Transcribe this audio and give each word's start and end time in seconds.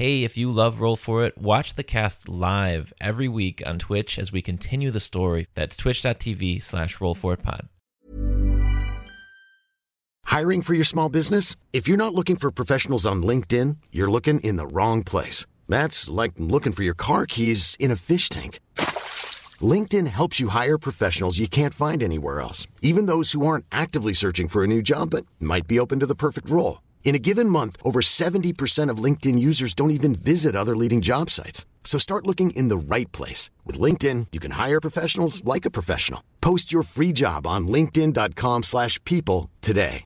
Hey, 0.00 0.24
if 0.24 0.38
you 0.38 0.50
love 0.50 0.80
Roll 0.80 0.96
For 0.96 1.26
It, 1.26 1.36
watch 1.36 1.74
the 1.74 1.82
cast 1.82 2.26
live 2.26 2.90
every 3.02 3.28
week 3.28 3.62
on 3.66 3.78
Twitch 3.78 4.18
as 4.18 4.32
we 4.32 4.40
continue 4.40 4.90
the 4.90 4.98
story. 4.98 5.46
That's 5.54 5.76
twitch.tv 5.76 6.62
slash 6.62 7.02
roll 7.02 7.14
for 7.14 7.34
it 7.34 7.42
pod. 7.42 7.68
Hiring 10.24 10.62
for 10.62 10.72
your 10.72 10.84
small 10.84 11.10
business? 11.10 11.54
If 11.74 11.86
you're 11.86 11.98
not 11.98 12.14
looking 12.14 12.36
for 12.36 12.50
professionals 12.50 13.04
on 13.04 13.22
LinkedIn, 13.22 13.76
you're 13.92 14.10
looking 14.10 14.40
in 14.40 14.56
the 14.56 14.66
wrong 14.66 15.04
place. 15.04 15.44
That's 15.68 16.08
like 16.08 16.32
looking 16.38 16.72
for 16.72 16.82
your 16.82 16.94
car 16.94 17.26
keys 17.26 17.76
in 17.78 17.90
a 17.90 17.96
fish 17.96 18.30
tank. 18.30 18.58
LinkedIn 19.60 20.06
helps 20.06 20.40
you 20.40 20.48
hire 20.48 20.78
professionals 20.78 21.38
you 21.38 21.46
can't 21.46 21.74
find 21.74 22.02
anywhere 22.02 22.40
else, 22.40 22.66
even 22.80 23.04
those 23.04 23.32
who 23.32 23.44
aren't 23.44 23.66
actively 23.70 24.14
searching 24.14 24.48
for 24.48 24.64
a 24.64 24.66
new 24.66 24.80
job 24.80 25.10
but 25.10 25.26
might 25.38 25.66
be 25.66 25.78
open 25.78 26.00
to 26.00 26.06
the 26.06 26.14
perfect 26.14 26.48
role. 26.48 26.78
In 27.02 27.16
a 27.16 27.18
given 27.18 27.48
month, 27.48 27.76
over 27.82 28.00
70% 28.00 28.88
of 28.88 28.98
LinkedIn 28.98 29.36
users 29.36 29.74
don't 29.74 29.90
even 29.90 30.14
visit 30.14 30.54
other 30.54 30.76
leading 30.76 31.00
job 31.00 31.28
sites. 31.28 31.66
So 31.82 31.98
start 31.98 32.24
looking 32.26 32.50
in 32.50 32.68
the 32.68 32.76
right 32.76 33.10
place. 33.10 33.50
With 33.66 33.80
LinkedIn, 33.80 34.28
you 34.30 34.38
can 34.38 34.52
hire 34.52 34.80
professionals 34.80 35.42
like 35.44 35.64
a 35.64 35.70
professional. 35.70 36.22
Post 36.40 36.72
your 36.72 36.84
free 36.84 37.12
job 37.12 37.48
on 37.48 37.66
linkedin.com 37.66 38.62
slash 38.62 39.02
people 39.04 39.50
today. 39.60 40.04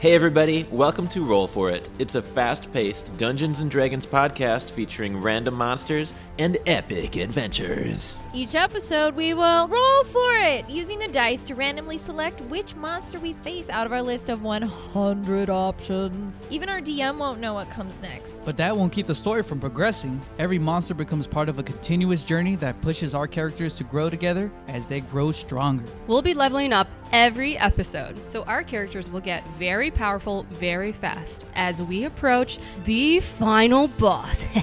Hey 0.00 0.14
everybody, 0.14 0.62
welcome 0.70 1.08
to 1.08 1.24
Roll 1.24 1.48
For 1.48 1.70
It. 1.70 1.90
It's 1.98 2.14
a 2.14 2.22
fast-paced 2.22 3.16
Dungeons 3.16 3.60
& 3.64 3.68
Dragons 3.68 4.06
podcast 4.06 4.70
featuring 4.70 5.20
random 5.20 5.54
monsters 5.54 6.14
and 6.38 6.58
epic 6.66 7.16
adventures. 7.16 8.20
Each 8.32 8.54
episode, 8.54 9.14
we 9.14 9.34
will 9.34 9.66
roll 9.68 10.04
for 10.04 10.36
it 10.36 10.68
using 10.70 10.98
the 10.98 11.08
dice 11.08 11.42
to 11.44 11.54
randomly 11.54 11.98
select 11.98 12.40
which 12.42 12.74
monster 12.76 13.18
we 13.18 13.32
face 13.34 13.68
out 13.68 13.86
of 13.86 13.92
our 13.92 14.02
list 14.02 14.28
of 14.28 14.42
100 14.42 15.50
options. 15.50 16.42
Even 16.50 16.68
our 16.68 16.80
DM 16.80 17.18
won't 17.18 17.40
know 17.40 17.54
what 17.54 17.70
comes 17.70 18.00
next. 18.00 18.44
But 18.44 18.56
that 18.58 18.76
won't 18.76 18.92
keep 18.92 19.06
the 19.06 19.14
story 19.14 19.42
from 19.42 19.60
progressing. 19.60 20.20
Every 20.38 20.58
monster 20.58 20.94
becomes 20.94 21.26
part 21.26 21.48
of 21.48 21.58
a 21.58 21.62
continuous 21.62 22.24
journey 22.24 22.56
that 22.56 22.80
pushes 22.80 23.14
our 23.14 23.26
characters 23.26 23.76
to 23.76 23.84
grow 23.84 24.08
together 24.08 24.50
as 24.68 24.86
they 24.86 25.00
grow 25.00 25.32
stronger. 25.32 25.84
We'll 26.06 26.22
be 26.22 26.34
leveling 26.34 26.72
up 26.72 26.88
every 27.10 27.56
episode, 27.56 28.16
so 28.30 28.44
our 28.44 28.62
characters 28.62 29.10
will 29.10 29.20
get 29.20 29.44
very 29.58 29.90
powerful 29.90 30.44
very 30.50 30.92
fast 30.92 31.44
as 31.54 31.82
we 31.82 32.04
approach 32.04 32.58
the 32.84 33.20
final 33.20 33.88
boss. 33.88 34.44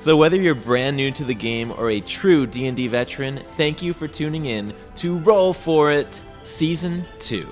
So 0.00 0.16
whether 0.16 0.36
you're 0.36 0.54
brand 0.54 0.89
new 0.92 1.10
to 1.12 1.24
the 1.24 1.34
game 1.34 1.72
or 1.72 1.90
a 1.90 2.00
true 2.00 2.46
D&D 2.46 2.88
veteran, 2.88 3.40
thank 3.56 3.82
you 3.82 3.92
for 3.92 4.08
tuning 4.08 4.46
in 4.46 4.74
to 4.96 5.18
Roll 5.18 5.52
For 5.52 5.90
It 5.90 6.22
Season 6.44 7.04
2. 7.18 7.46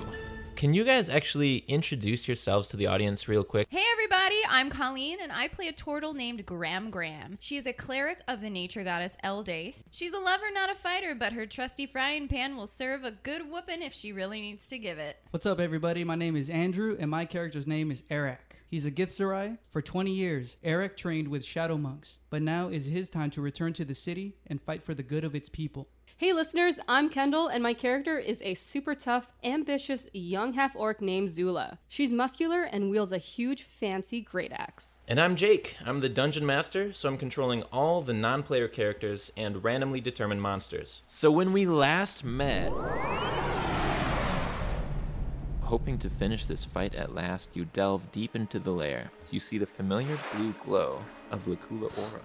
Can 0.59 0.73
you 0.73 0.83
guys 0.83 1.07
actually 1.07 1.59
introduce 1.69 2.27
yourselves 2.27 2.67
to 2.67 2.75
the 2.75 2.87
audience 2.87 3.29
real 3.29 3.45
quick? 3.45 3.67
Hey 3.69 3.83
everybody, 3.93 4.41
I'm 4.49 4.69
Colleen 4.69 5.19
and 5.21 5.31
I 5.31 5.47
play 5.47 5.69
a 5.69 5.71
turtle 5.71 6.13
named 6.13 6.45
Gram 6.45 6.89
Gram. 6.89 7.37
She 7.39 7.55
is 7.55 7.65
a 7.65 7.71
cleric 7.71 8.19
of 8.27 8.41
the 8.41 8.49
nature 8.49 8.83
goddess 8.83 9.15
Eldaith. 9.23 9.75
She's 9.89 10.11
a 10.11 10.19
lover, 10.19 10.51
not 10.53 10.69
a 10.69 10.75
fighter, 10.75 11.15
but 11.15 11.31
her 11.31 11.45
trusty 11.45 11.85
frying 11.85 12.27
pan 12.27 12.57
will 12.57 12.67
serve 12.67 13.05
a 13.05 13.11
good 13.11 13.49
whooping 13.49 13.81
if 13.81 13.93
she 13.93 14.11
really 14.11 14.41
needs 14.41 14.67
to 14.67 14.77
give 14.77 14.97
it. 14.97 15.15
What's 15.29 15.45
up, 15.45 15.61
everybody? 15.61 16.03
My 16.03 16.15
name 16.15 16.35
is 16.35 16.49
Andrew, 16.49 16.97
and 16.99 17.09
my 17.09 17.23
character's 17.23 17.65
name 17.65 17.89
is 17.89 18.03
Eric. 18.09 18.48
He's 18.69 18.85
a 18.85 18.91
Githzerai. 18.91 19.57
For 19.71 19.81
20 19.81 20.11
years, 20.11 20.57
Eric 20.63 20.95
trained 20.95 21.27
with 21.27 21.43
shadow 21.43 21.75
monks, 21.75 22.19
but 22.29 22.43
now 22.43 22.67
is 22.67 22.85
his 22.85 23.09
time 23.09 23.31
to 23.31 23.41
return 23.41 23.73
to 23.73 23.83
the 23.83 23.95
city 23.95 24.35
and 24.45 24.61
fight 24.61 24.83
for 24.83 24.93
the 24.93 25.01
good 25.01 25.23
of 25.23 25.33
its 25.33 25.49
people. 25.49 25.87
hey 26.17 26.33
listeners, 26.33 26.75
I'm 26.87 27.09
Kendall, 27.09 27.47
and 27.47 27.63
my 27.63 27.73
character 27.73 28.19
is 28.19 28.43
a 28.43 28.53
super 28.53 28.93
tough, 28.93 29.31
ambitious 29.43 30.07
young 30.13 30.53
half 30.53 30.75
orc 30.75 31.01
named 31.01 31.31
Zula. 31.31 31.79
She's 31.87 32.11
muscular 32.11 32.61
and 32.61 32.91
wields 32.91 33.11
a 33.11 33.17
huge, 33.17 33.63
fancy 33.63 34.21
great 34.21 34.51
axe. 34.51 34.99
And 35.07 35.19
I'm 35.19 35.35
Jake. 35.35 35.77
I'm 35.83 36.01
the 36.01 36.09
dungeon 36.09 36.45
master, 36.45 36.93
so 36.93 37.09
I'm 37.09 37.17
controlling 37.17 37.63
all 37.73 38.01
the 38.03 38.13
non-player 38.13 38.67
characters 38.67 39.31
and 39.35 39.63
randomly 39.63 39.99
determined 39.99 40.43
monsters. 40.43 41.01
So 41.07 41.31
when 41.31 41.53
we 41.53 41.65
last 41.65 42.23
met, 42.23 42.71
hoping 45.69 45.99
to 45.99 46.09
finish 46.09 46.47
this 46.47 46.65
fight 46.65 46.95
at 46.95 47.13
last, 47.13 47.55
you 47.55 47.63
delve 47.63 48.11
deep 48.11 48.35
into 48.35 48.57
the 48.57 48.71
lair. 48.71 49.11
So 49.21 49.35
you 49.35 49.39
see 49.39 49.59
the 49.59 49.67
familiar 49.67 50.17
blue 50.35 50.51
glow 50.59 50.99
of 51.29 51.47
Lacula 51.47 51.89
Aura. 51.95 52.21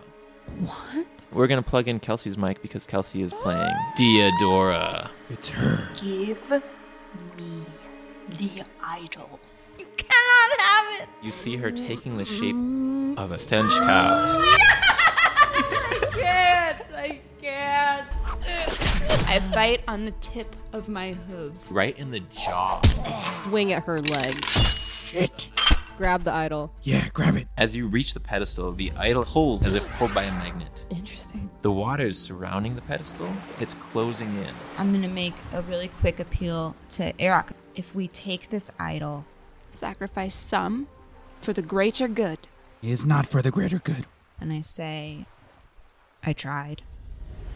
What? 0.60 1.27
We're 1.31 1.47
gonna 1.47 1.62
plug 1.62 1.87
in 1.87 2.00
Kelsey's 2.00 2.38
mic 2.38 2.62
because 2.62 2.87
Kelsey 2.87 3.21
is 3.21 3.34
playing 3.34 3.75
Diodora. 3.99 5.10
It's 5.28 5.50
her. 5.50 5.87
Give 6.00 6.62
me 7.37 7.65
the 8.31 8.65
idol. 8.82 9.38
You 9.78 9.87
cannot 9.99 10.61
have 10.61 11.03
it! 11.03 11.09
You 11.22 11.31
see 11.31 11.56
her 11.56 11.71
taking 11.71 12.16
the 12.16 12.25
shape 12.25 12.56
mm. 12.56 13.19
of 13.19 13.31
a 13.31 13.38
stench 13.38 13.72
cow. 13.72 14.81
I 19.34 19.41
fight 19.41 19.83
on 19.89 20.05
the 20.05 20.12
tip 20.21 20.55
of 20.72 20.89
my 20.89 21.12
hooves. 21.12 21.72
Right 21.75 21.99
in 21.99 22.12
the 22.12 22.21
jaw. 22.21 22.81
Swing 23.43 23.72
at 23.72 23.83
her 23.83 24.00
legs. 24.00 24.78
Shit. 25.05 25.50
Grab 25.99 26.22
the 26.22 26.33
idol. 26.33 26.72
Yeah, 26.84 27.09
grab 27.12 27.34
it. 27.34 27.49
As 27.56 27.75
you 27.75 27.89
reach 27.89 28.15
the 28.15 28.21
pedestal, 28.21 28.71
the 28.71 28.93
idol 28.97 29.25
pulls 29.25 29.67
as 29.67 29.75
if 29.75 29.84
pulled 29.94 30.15
by 30.15 30.23
a 30.23 30.31
magnet. 30.31 30.87
Interesting. 30.89 31.50
The 31.62 31.73
water 31.73 32.06
is 32.06 32.17
surrounding 32.17 32.77
the 32.77 32.83
pedestal, 32.83 33.28
it's 33.59 33.75
closing 33.75 34.28
in. 34.37 34.55
I'm 34.78 34.93
gonna 34.93 35.09
make 35.09 35.34
a 35.53 35.62
really 35.62 35.89
quick 36.00 36.21
appeal 36.21 36.77
to 36.91 37.12
Eric. 37.21 37.47
If 37.75 37.93
we 37.93 38.06
take 38.06 38.50
this 38.50 38.71
idol, 38.78 39.25
Sacrifice 39.73 40.37
some 40.37 40.87
for 41.41 41.53
the 41.53 41.62
greater 41.62 42.06
good. 42.06 42.39
It's 42.83 43.05
not 43.05 43.27
for 43.27 43.43
the 43.43 43.50
greater 43.50 43.81
good. 43.81 44.06
and 44.41 44.53
I 44.53 44.61
say, 44.61 45.27
I 46.23 46.33
tried, 46.33 46.83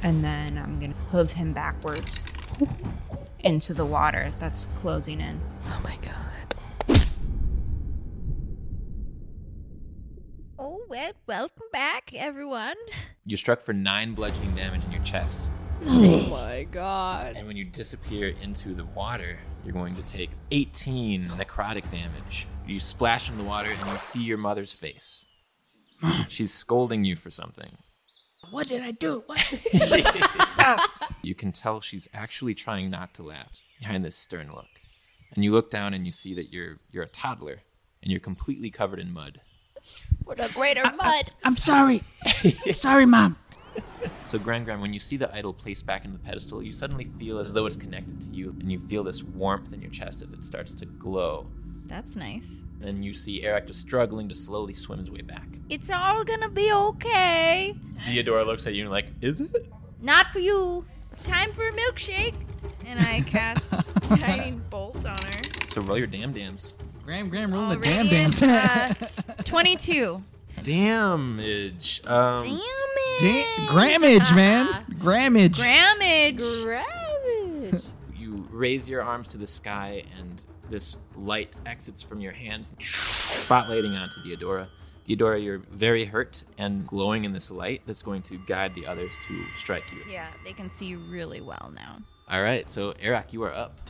and 0.02 0.24
then 0.24 0.58
I'm 0.58 0.80
gonna 0.80 0.94
hoof 1.10 1.32
him 1.32 1.52
backwards 1.52 2.24
into 3.40 3.74
the 3.74 3.84
water 3.84 4.32
that's 4.38 4.66
closing 4.80 5.20
in. 5.20 5.40
Oh 5.66 5.80
my 5.82 5.96
god. 6.02 6.14
Oh, 10.60 10.80
well, 10.88 11.12
welcome 11.26 11.66
back, 11.72 12.10
everyone. 12.14 12.74
You're 13.24 13.38
struck 13.38 13.62
for 13.62 13.72
nine 13.72 14.14
bludgeoning 14.14 14.56
damage 14.56 14.84
in 14.84 14.90
your 14.90 15.02
chest. 15.02 15.50
Oh 15.86 16.28
my 16.30 16.64
god. 16.64 17.36
And 17.36 17.46
when 17.46 17.56
you 17.56 17.64
disappear 17.64 18.34
into 18.42 18.74
the 18.74 18.84
water, 18.86 19.38
you're 19.64 19.72
going 19.72 19.94
to 19.94 20.02
take 20.02 20.30
18 20.50 21.26
necrotic 21.26 21.88
damage. 21.90 22.48
You 22.66 22.80
splash 22.80 23.30
in 23.30 23.38
the 23.38 23.44
water 23.44 23.70
and 23.70 23.90
you 23.90 23.98
see 23.98 24.20
your 24.20 24.38
mother's 24.38 24.72
face. 24.72 25.24
She's 26.28 26.52
scolding 26.52 27.04
you 27.04 27.16
for 27.16 27.30
something. 27.30 27.76
What 28.50 28.68
did 28.68 28.82
I 28.82 28.92
do? 28.92 29.22
What? 29.26 29.54
You 31.22 31.34
can 31.34 31.52
tell 31.52 31.80
she's 31.80 32.08
actually 32.14 32.54
trying 32.54 32.90
not 32.90 33.12
to 33.14 33.22
laugh 33.22 33.60
behind 33.80 34.04
this 34.04 34.16
stern 34.16 34.50
look. 34.54 34.68
And 35.34 35.44
you 35.44 35.52
look 35.52 35.70
down 35.70 35.92
and 35.92 36.06
you 36.06 36.12
see 36.12 36.32
that 36.34 36.52
you're 36.52 36.76
you're 36.90 37.02
a 37.02 37.08
toddler 37.08 37.62
and 38.02 38.10
you're 38.10 38.20
completely 38.20 38.70
covered 38.70 38.98
in 38.98 39.12
mud. 39.12 39.40
For 40.24 40.34
the 40.34 40.48
greater 40.54 40.82
mud. 40.96 41.30
I'm 41.44 41.56
sorry. 41.56 42.02
sorry, 42.74 43.06
Mom. 43.06 43.36
So 44.24 44.38
Gram 44.38 44.64
Gram, 44.64 44.80
when 44.80 44.92
you 44.92 45.00
see 45.00 45.16
the 45.16 45.32
idol 45.34 45.52
placed 45.52 45.86
back 45.86 46.04
in 46.04 46.12
the 46.12 46.18
pedestal, 46.18 46.62
you 46.62 46.72
suddenly 46.72 47.04
feel 47.18 47.38
as 47.38 47.52
though 47.52 47.66
it's 47.66 47.76
connected 47.76 48.20
to 48.22 48.28
you, 48.28 48.54
and 48.60 48.70
you 48.70 48.78
feel 48.78 49.04
this 49.04 49.22
warmth 49.22 49.72
in 49.72 49.80
your 49.80 49.90
chest 49.90 50.22
as 50.22 50.32
it 50.32 50.44
starts 50.44 50.72
to 50.74 50.86
glow. 50.86 51.46
That's 51.86 52.16
nice. 52.16 52.62
And 52.80 53.04
you 53.04 53.12
see 53.12 53.42
Eric 53.42 53.66
just 53.66 53.80
struggling 53.80 54.28
to 54.28 54.34
slowly 54.34 54.72
swim 54.74 54.98
his 54.98 55.10
way 55.10 55.22
back. 55.22 55.46
It's 55.68 55.90
all 55.90 56.24
gonna 56.24 56.48
be 56.48 56.72
okay. 56.72 57.74
Theodora 58.06 58.44
looks 58.44 58.66
at 58.66 58.74
you 58.74 58.82
and 58.82 58.90
like, 58.90 59.06
is 59.20 59.40
it? 59.40 59.70
Not 60.00 60.28
for 60.28 60.38
you. 60.38 60.84
It's 61.12 61.24
time 61.28 61.50
for 61.50 61.66
a 61.68 61.72
milkshake. 61.72 62.34
And 62.86 63.00
I 63.00 63.20
cast 63.22 63.68
Guiding 64.08 64.62
Bolt 64.70 65.04
on 65.04 65.16
her. 65.18 65.40
So 65.68 65.80
roll 65.82 65.98
your 65.98 66.06
damn 66.06 66.32
dams. 66.32 66.74
Gram, 67.04 67.28
Gram, 67.28 67.52
rolling 67.52 67.80
the 67.80 67.86
Already 67.88 68.08
damn 68.10 68.28
it's, 68.30 68.42
uh, 68.42 68.94
22. 69.44 70.22
Damage. 70.62 72.02
Um, 72.06 72.42
Damn 73.20 73.66
Da- 73.66 73.68
grammage, 73.68 74.34
man. 74.34 74.66
Grammage. 74.98 75.54
Grammage. 75.56 76.64
Ravage. 76.64 77.82
You 78.16 78.46
raise 78.50 78.88
your 78.88 79.02
arms 79.02 79.28
to 79.28 79.38
the 79.38 79.46
sky, 79.46 80.04
and 80.18 80.42
this 80.70 80.96
light 81.16 81.56
exits 81.66 82.02
from 82.02 82.20
your 82.20 82.32
hands, 82.32 82.72
spotlighting 82.78 84.00
onto 84.00 84.22
Theodora. 84.22 84.68
Theodora, 85.04 85.40
you're 85.40 85.62
very 85.70 86.04
hurt 86.04 86.44
and 86.58 86.86
glowing 86.86 87.24
in 87.24 87.32
this 87.32 87.50
light 87.50 87.82
that's 87.86 88.02
going 88.02 88.22
to 88.22 88.38
guide 88.46 88.74
the 88.74 88.86
others 88.86 89.16
to 89.26 89.42
strike 89.56 89.84
you. 89.92 90.12
Yeah, 90.12 90.28
they 90.44 90.52
can 90.52 90.68
see 90.68 90.86
you 90.86 90.98
really 90.98 91.40
well 91.40 91.72
now. 91.74 91.98
All 92.30 92.42
right, 92.42 92.68
so 92.68 92.92
Eric, 93.00 93.32
you 93.32 93.42
are 93.44 93.54
up. 93.54 93.80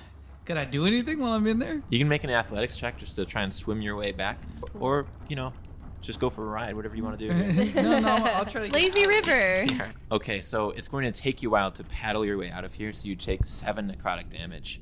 Could 0.45 0.57
I 0.57 0.65
do 0.65 0.87
anything 0.87 1.19
while 1.19 1.33
I'm 1.33 1.47
in 1.47 1.59
there? 1.59 1.83
You 1.91 1.99
can 1.99 2.09
make 2.09 2.25
an 2.25 2.31
athletics 2.31 2.77
check 2.77 2.99
just 2.99 3.17
to 3.17 3.27
try 3.27 3.43
and 3.43 3.53
swim 3.53 3.83
your 3.83 3.97
way 3.97 4.13
back, 4.13 4.39
or 4.79 5.07
you 5.29 5.37
know, 5.37 5.53
just 6.01 6.21
go 6.21 6.31
for 6.31 6.43
a 6.47 6.49
ride, 6.49 6.75
whatever 6.77 6.97
you 6.97 7.03
want 7.03 7.19
to 7.19 7.29
do. 7.29 7.35
no, 7.83 7.99
no, 7.99 8.09
I'll 8.09 8.47
try 8.47 8.67
to. 8.67 8.73
Lazy 8.73 9.07
River. 9.07 9.67
Yeah. 9.69 9.91
Okay, 10.11 10.41
so 10.41 10.71
it's 10.71 10.89
going 10.89 11.11
to 11.11 11.21
take 11.21 11.43
you 11.43 11.51
a 11.51 11.53
while 11.53 11.71
to 11.73 11.85
paddle 11.85 12.25
your 12.25 12.39
way 12.39 12.51
out 12.51 12.65
of 12.65 12.73
here, 12.75 12.93
so 12.93 13.09
you 13.09 13.17
take 13.17 13.47
seven 13.47 13.93
necrotic 13.93 14.31
damage. 14.31 14.81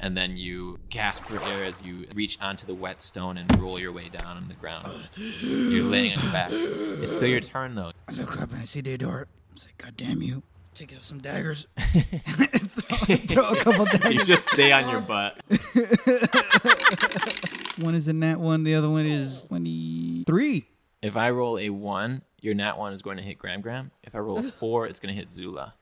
And 0.00 0.16
then 0.16 0.36
you 0.36 0.78
gasp 0.90 1.24
for 1.24 1.42
air 1.42 1.64
as 1.64 1.82
you 1.82 2.06
reach 2.14 2.38
onto 2.40 2.66
the 2.66 2.74
wet 2.74 3.02
stone 3.02 3.36
and 3.38 3.60
roll 3.60 3.80
your 3.80 3.92
way 3.92 4.08
down 4.08 4.36
on 4.36 4.48
the 4.48 4.54
ground. 4.54 5.08
You're 5.16 5.84
laying 5.84 6.16
on 6.16 6.22
your 6.22 6.32
back. 6.32 6.50
It's 6.52 7.12
still 7.12 7.28
your 7.28 7.40
turn 7.40 7.74
though. 7.74 7.92
I 8.08 8.12
look 8.12 8.40
up 8.40 8.52
and 8.52 8.60
I 8.60 8.64
see 8.64 8.80
Theodore. 8.80 9.26
I 9.52 9.58
say, 9.58 9.68
God 9.76 9.96
damn 9.96 10.22
you. 10.22 10.42
Take 10.74 10.94
out 10.94 11.02
some 11.02 11.18
daggers. 11.18 11.66
Throw 11.78 13.48
a 13.48 13.56
couple 13.56 13.84
daggers. 13.86 14.14
You 14.14 14.24
just 14.24 14.48
stay 14.52 14.70
on 14.70 14.88
your 14.88 15.00
butt. 15.00 15.42
One 17.80 17.94
is 17.94 18.08
a 18.08 18.12
nat 18.12 18.40
one. 18.40 18.64
The 18.64 18.74
other 18.74 18.90
one 18.90 19.06
is 19.06 19.42
twenty-three. 19.42 20.66
If 21.00 21.16
I 21.16 21.30
roll 21.30 21.58
a 21.58 21.70
one, 21.70 22.22
your 22.40 22.54
nat 22.54 22.76
one 22.76 22.92
is 22.92 23.02
going 23.02 23.18
to 23.18 23.22
hit 23.22 23.38
Gram 23.38 23.60
Gram. 23.60 23.92
If 24.02 24.16
I 24.16 24.18
roll 24.18 24.38
a 24.38 24.42
four, 24.42 24.86
it's 24.86 24.98
going 24.98 25.14
to 25.14 25.18
hit 25.18 25.30
Zula. 25.30 25.74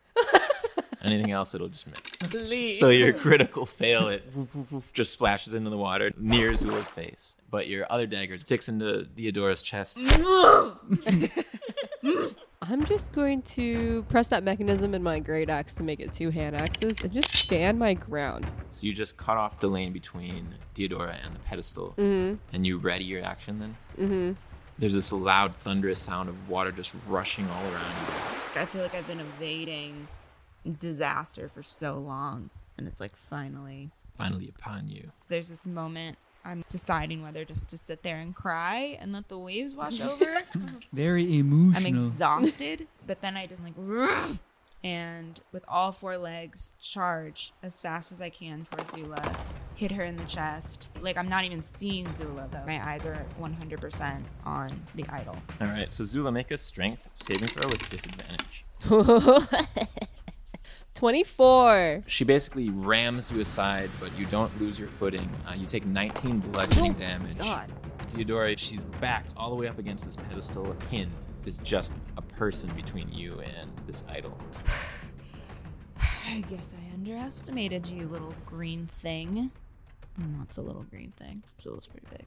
Anything 1.07 1.31
else, 1.31 1.55
it'll 1.55 1.69
just 1.69 1.87
miss. 1.87 2.79
So 2.79 2.89
your 2.89 3.13
critical 3.13 3.65
fail, 3.67 4.09
it 4.09 4.25
woof, 4.35 4.55
woof, 4.55 4.73
woof, 4.73 4.93
just 4.93 5.13
splashes 5.13 5.55
into 5.55 5.71
the 5.71 5.79
water 5.79 6.13
near 6.19 6.55
Zula's 6.55 6.89
face. 6.89 7.35
But 7.51 7.69
your 7.69 7.87
other 7.91 8.07
dagger 8.07 8.37
sticks 8.39 8.69
into 8.69 9.07
Theodora's 9.15 9.63
chest. 9.63 9.99
I'm 12.63 12.85
just 12.85 13.13
going 13.13 13.43
to 13.43 14.03
press 14.09 14.29
that 14.29 14.43
mechanism 14.43 14.95
in 14.95 15.03
my 15.03 15.21
great 15.21 15.49
axe 15.51 15.75
to 15.75 15.83
make 15.83 16.01
it 16.01 16.13
two 16.13 16.31
hand 16.31 16.61
axes 16.61 17.03
and 17.05 17.13
just 17.13 17.31
stand 17.33 17.79
my 17.79 17.95
ground. 17.95 18.53
So 18.71 18.87
you 18.87 18.95
just 18.95 19.17
cut 19.17 19.37
off 19.37 19.61
the 19.61 19.69
lane 19.69 19.93
between 19.93 20.55
Theodora 20.75 21.19
and 21.25 21.35
the 21.35 21.39
pedestal, 21.41 21.95
Mm-hmm. 21.97 22.37
and 22.55 22.67
you 22.67 22.79
ready 22.79 23.05
your 23.05 23.23
action 23.25 23.59
then. 23.61 23.77
Mm-hmm. 23.99 24.33
There's 24.79 24.93
this 24.95 25.13
loud, 25.13 25.55
thunderous 25.55 26.01
sound 26.01 26.29
of 26.29 26.49
water 26.51 26.73
just 26.73 26.95
rushing 27.09 27.49
all 27.49 27.63
around 27.63 27.95
you 28.01 28.07
guys. 28.13 28.41
I 28.57 28.65
feel 28.65 28.83
like 28.83 28.95
I've 28.95 29.07
been 29.07 29.21
evading 29.21 30.07
disaster 30.73 31.49
for 31.53 31.63
so 31.63 31.95
long, 31.99 32.51
and 32.79 32.87
it's 32.87 33.01
like 33.01 33.17
finally 33.17 33.91
Finally 34.15 34.53
upon 34.57 34.89
you. 34.89 35.11
there's 35.29 35.49
this 35.49 35.67
moment. 35.67 36.17
I'm 36.45 36.65
deciding 36.69 37.23
whether 37.23 37.45
just 37.45 37.69
to 37.71 37.79
sit 37.79 38.05
there 38.05 38.19
and 38.19 38.35
cry 38.35 38.97
and 39.01 39.13
let 39.13 39.29
the 39.29 39.37
waves 39.39 39.75
wash 39.75 40.01
over. 40.01 40.43
Very 40.93 41.39
emotional. 41.39 41.77
I'm 41.77 41.87
exhausted, 41.87 42.87
but 43.07 43.21
then 43.21 43.37
I 43.37 43.47
just 43.47 43.63
like 43.65 43.75
and 44.85 45.41
with 45.51 45.65
all 45.67 45.91
four 45.91 46.17
legs 46.17 46.71
charge 46.81 47.53
as 47.65 47.81
fast 47.81 48.13
as 48.13 48.21
I 48.21 48.31
can 48.31 48.65
towards 48.71 48.93
Zula, 48.95 49.21
hit 49.75 49.91
her 49.91 50.05
in 50.05 50.17
the 50.17 50.25
chest. 50.25 50.91
Like 51.01 51.19
I'm 51.19 51.29
not 51.29 51.45
even 51.45 51.61
seeing 51.61 52.07
Zula 52.15 52.49
though. 52.53 52.65
My 52.65 52.93
eyes 52.93 53.05
are 53.05 53.27
100% 53.41 54.23
on 54.45 54.81
the 54.95 55.05
idol. 55.09 55.37
All 55.61 55.67
right, 55.67 55.93
so 55.93 56.05
Zula, 56.05 56.31
make 56.31 56.53
a 56.53 56.59
strength 56.59 57.11
saving 57.21 57.49
throw 57.49 57.67
with 57.69 57.89
disadvantage. 57.89 58.65
24. 60.97 62.05
She 62.07 62.25
basically 62.25 62.71
rams 62.71 63.31
you 63.31 63.41
aside, 63.41 63.91
but 64.01 64.17
you 64.19 64.27
don't 64.27 64.59
lose 64.61 64.79
your 64.79 64.89
footing. 64.89 65.31
Uh, 65.49 65.55
you 65.55 65.67
take 65.67 65.87
19 65.87 66.41
bludgeoning 66.41 66.95
damage. 66.95 67.39
God. 67.39 67.71
Theodora, 68.09 68.57
she's 68.57 68.83
backed 69.01 69.35
all 69.37 69.51
the 69.51 69.57
way 69.57 69.69
up 69.69 69.79
against 69.79 70.07
this 70.07 70.17
pedestal. 70.17 70.75
Pinned 70.91 71.27
is 71.45 71.59
just 71.59 71.93
a 72.17 72.23
person 72.23 72.71
between 72.75 73.13
you 73.13 73.41
and 73.41 73.71
this 73.87 74.05
idol. 74.09 74.37
I 76.29 76.41
guess 76.51 76.75
I 76.75 76.95
underestimated 76.95 77.87
you, 77.87 78.09
little 78.09 78.35
green 78.45 78.87
thing. 78.87 79.51
Not 80.19 80.57
a 80.57 80.63
little 80.63 80.85
green 80.85 81.13
thing. 81.17 81.43
Zula's 81.63 81.87
pretty 81.87 82.07
big. 82.11 82.25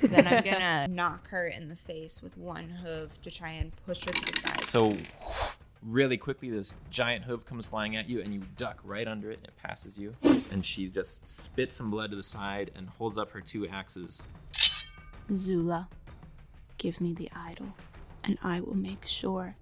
then 0.10 0.26
I'm 0.26 0.42
gonna 0.42 0.88
knock 0.88 1.28
her 1.28 1.46
in 1.46 1.68
the 1.68 1.76
face 1.76 2.20
with 2.22 2.36
one 2.36 2.68
hoof 2.68 3.20
to 3.20 3.30
try 3.30 3.50
and 3.50 3.72
push 3.86 4.04
her 4.04 4.10
to 4.10 4.32
the 4.32 4.40
side. 4.40 4.66
So, 4.66 4.96
really 5.82 6.16
quickly, 6.16 6.50
this 6.50 6.74
giant 6.90 7.24
hoof 7.24 7.44
comes 7.44 7.66
flying 7.66 7.96
at 7.96 8.08
you, 8.08 8.20
and 8.20 8.32
you 8.32 8.42
duck 8.56 8.80
right 8.84 9.06
under 9.06 9.30
it, 9.30 9.38
and 9.38 9.46
it 9.46 9.56
passes 9.56 9.98
you. 9.98 10.14
And 10.50 10.64
she 10.64 10.88
just 10.88 11.26
spits 11.26 11.76
some 11.76 11.90
blood 11.90 12.10
to 12.10 12.16
the 12.16 12.22
side 12.22 12.70
and 12.74 12.88
holds 12.88 13.18
up 13.18 13.30
her 13.32 13.40
two 13.40 13.66
axes. 13.68 14.22
Zula, 15.34 15.88
give 16.78 17.00
me 17.00 17.12
the 17.12 17.30
idol, 17.34 17.74
and 18.24 18.38
I 18.42 18.60
will 18.60 18.76
make 18.76 19.06
sure 19.06 19.56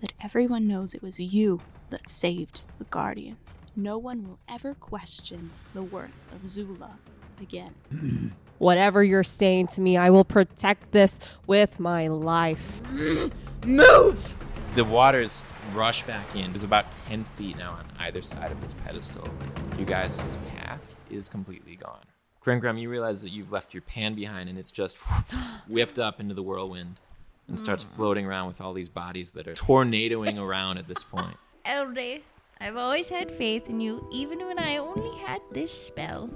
that 0.00 0.12
everyone 0.22 0.66
knows 0.66 0.94
it 0.94 1.02
was 1.02 1.20
you 1.20 1.60
that 1.90 2.08
saved 2.08 2.62
the 2.78 2.84
Guardians. 2.84 3.58
No 3.76 3.98
one 3.98 4.26
will 4.26 4.38
ever 4.48 4.74
question 4.74 5.50
the 5.74 5.82
worth 5.82 6.10
of 6.32 6.50
Zula 6.50 6.98
again. 7.40 7.74
Whatever 8.58 9.02
you're 9.02 9.24
saying 9.24 9.68
to 9.68 9.80
me, 9.80 9.96
I 9.96 10.10
will 10.10 10.24
protect 10.24 10.92
this 10.92 11.18
with 11.46 11.80
my 11.80 12.08
life. 12.08 12.82
Move! 13.64 14.36
The 14.74 14.84
waters 14.84 15.42
rush 15.74 16.04
back 16.04 16.36
in. 16.36 16.52
There's 16.52 16.62
about 16.62 16.92
10 17.08 17.24
feet 17.24 17.58
now 17.58 17.72
on 17.72 17.86
either 17.98 18.22
side 18.22 18.52
of 18.52 18.60
this 18.60 18.72
pedestal. 18.72 19.28
You 19.76 19.84
guys' 19.84 20.20
his 20.20 20.36
path 20.36 20.94
is 21.10 21.28
completely 21.28 21.74
gone. 21.74 22.04
Grim 22.38 22.60
Grim, 22.60 22.78
you 22.78 22.88
realize 22.88 23.20
that 23.22 23.30
you've 23.30 23.50
left 23.50 23.74
your 23.74 23.80
pan 23.82 24.14
behind 24.14 24.48
and 24.48 24.56
it's 24.56 24.70
just 24.70 24.98
whipped 25.68 25.98
up 25.98 26.20
into 26.20 26.34
the 26.34 26.42
whirlwind 26.44 27.00
and 27.48 27.58
starts 27.58 27.82
mm. 27.84 27.88
floating 27.96 28.26
around 28.26 28.46
with 28.46 28.60
all 28.60 28.72
these 28.72 28.88
bodies 28.88 29.32
that 29.32 29.48
are 29.48 29.54
tornadoing 29.54 30.38
around 30.38 30.78
at 30.78 30.86
this 30.86 31.02
point. 31.02 31.36
Eldaith, 31.66 32.22
I've 32.60 32.76
always 32.76 33.08
had 33.08 33.28
faith 33.28 33.68
in 33.68 33.80
you, 33.80 34.08
even 34.12 34.38
when 34.46 34.60
I 34.60 34.76
only 34.76 35.18
had 35.18 35.40
this 35.50 35.72
spell. 35.72 36.30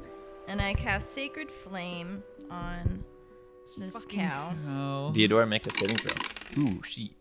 And 0.48 0.60
I 0.60 0.74
cast 0.74 1.14
Sacred 1.14 1.52
Flame 1.52 2.24
on 2.50 3.04
this 3.78 4.04
cow. 4.04 4.54
Oh. 4.68 5.12
Theodora, 5.12 5.46
make 5.46 5.68
a 5.68 5.72
saving 5.72 5.96
throw. 5.96 6.64
Ooh, 6.64 6.82
she 6.82 7.12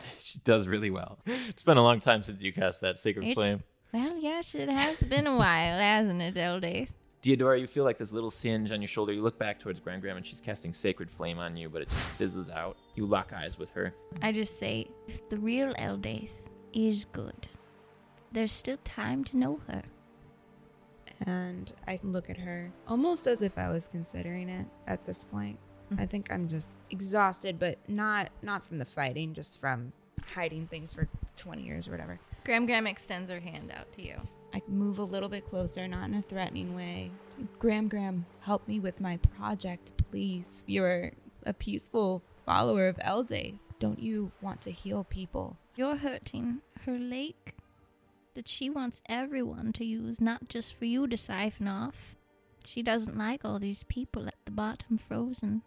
she 0.18 0.38
does 0.40 0.68
really 0.68 0.90
well. 0.90 1.18
It's 1.26 1.62
been 1.62 1.76
a 1.76 1.82
long 1.82 2.00
time 2.00 2.22
since 2.22 2.42
you 2.42 2.52
cast 2.52 2.80
that 2.80 2.98
Sacred 2.98 3.24
It's- 3.26 3.34
Flame. 3.34 3.62
Well, 3.92 4.16
yes, 4.16 4.54
it 4.54 4.70
has 4.70 5.02
been 5.02 5.26
a 5.26 5.36
while, 5.36 5.78
hasn't 5.78 6.22
it, 6.22 6.34
Eldaith? 6.36 6.88
Theodora, 7.20 7.60
you 7.60 7.66
feel 7.66 7.84
like 7.84 7.98
this 7.98 8.10
little 8.12 8.30
singe 8.30 8.72
on 8.72 8.80
your 8.80 8.88
shoulder. 8.88 9.12
You 9.12 9.22
look 9.22 9.38
back 9.38 9.60
towards 9.60 9.78
Gran 9.80 10.00
Gram 10.00 10.16
and 10.16 10.24
she's 10.26 10.40
casting 10.40 10.72
Sacred 10.72 11.10
Flame 11.10 11.38
on 11.38 11.56
you, 11.56 11.68
but 11.68 11.82
it 11.82 11.90
just 11.90 12.06
fizzes 12.06 12.50
out. 12.50 12.76
You 12.94 13.04
lock 13.06 13.32
eyes 13.32 13.58
with 13.58 13.70
her. 13.72 13.94
I 14.22 14.32
just 14.32 14.58
say, 14.58 14.88
if 15.06 15.28
the 15.28 15.36
real 15.36 15.74
Eldaith 15.74 16.30
is 16.72 17.04
good, 17.04 17.46
there's 18.32 18.50
still 18.50 18.78
time 18.82 19.24
to 19.24 19.36
know 19.36 19.60
her. 19.68 19.82
And 21.26 21.72
I 21.86 22.00
look 22.02 22.30
at 22.30 22.38
her 22.38 22.72
almost 22.88 23.26
as 23.26 23.42
if 23.42 23.56
I 23.56 23.70
was 23.70 23.86
considering 23.88 24.48
it 24.48 24.66
at 24.88 25.06
this 25.06 25.24
point. 25.26 25.58
I 25.98 26.06
think 26.06 26.32
I'm 26.32 26.48
just 26.48 26.88
exhausted, 26.90 27.58
but 27.58 27.78
not 27.88 28.30
not 28.42 28.64
from 28.64 28.78
the 28.78 28.84
fighting, 28.84 29.34
just 29.34 29.60
from 29.60 29.92
hiding 30.34 30.66
things 30.66 30.94
for 30.94 31.08
20 31.36 31.62
years 31.62 31.88
or 31.88 31.92
whatever. 31.92 32.18
Gram 32.44 32.66
Gram 32.66 32.86
extends 32.86 33.30
her 33.30 33.40
hand 33.40 33.72
out 33.76 33.90
to 33.92 34.02
you. 34.02 34.16
I 34.54 34.62
move 34.68 34.98
a 34.98 35.04
little 35.04 35.28
bit 35.28 35.46
closer, 35.46 35.88
not 35.88 36.08
in 36.08 36.14
a 36.14 36.22
threatening 36.22 36.74
way. 36.74 37.10
Gram 37.58 37.88
Gram, 37.88 38.26
help 38.40 38.66
me 38.68 38.80
with 38.80 39.00
my 39.00 39.16
project, 39.38 39.92
please. 40.10 40.62
You're 40.66 41.12
a 41.46 41.54
peaceful 41.54 42.22
follower 42.44 42.88
of 42.88 42.96
Eldaith. 42.98 43.58
Don't 43.78 43.98
you 43.98 44.30
want 44.42 44.60
to 44.62 44.70
heal 44.70 45.04
people? 45.04 45.56
You're 45.74 45.96
hurting 45.96 46.60
her 46.84 46.98
lake 46.98 47.54
that 48.34 48.48
she 48.48 48.68
wants 48.70 49.02
everyone 49.08 49.72
to 49.74 49.84
use, 49.84 50.20
not 50.20 50.48
just 50.48 50.74
for 50.74 50.84
you 50.84 51.06
to 51.06 51.16
siphon 51.16 51.68
off. 51.68 52.14
She 52.64 52.82
doesn't 52.82 53.18
like 53.18 53.44
all 53.44 53.58
these 53.58 53.84
people 53.84 54.26
at 54.28 54.34
the 54.44 54.50
bottom 54.50 54.98
frozen. 54.98 55.62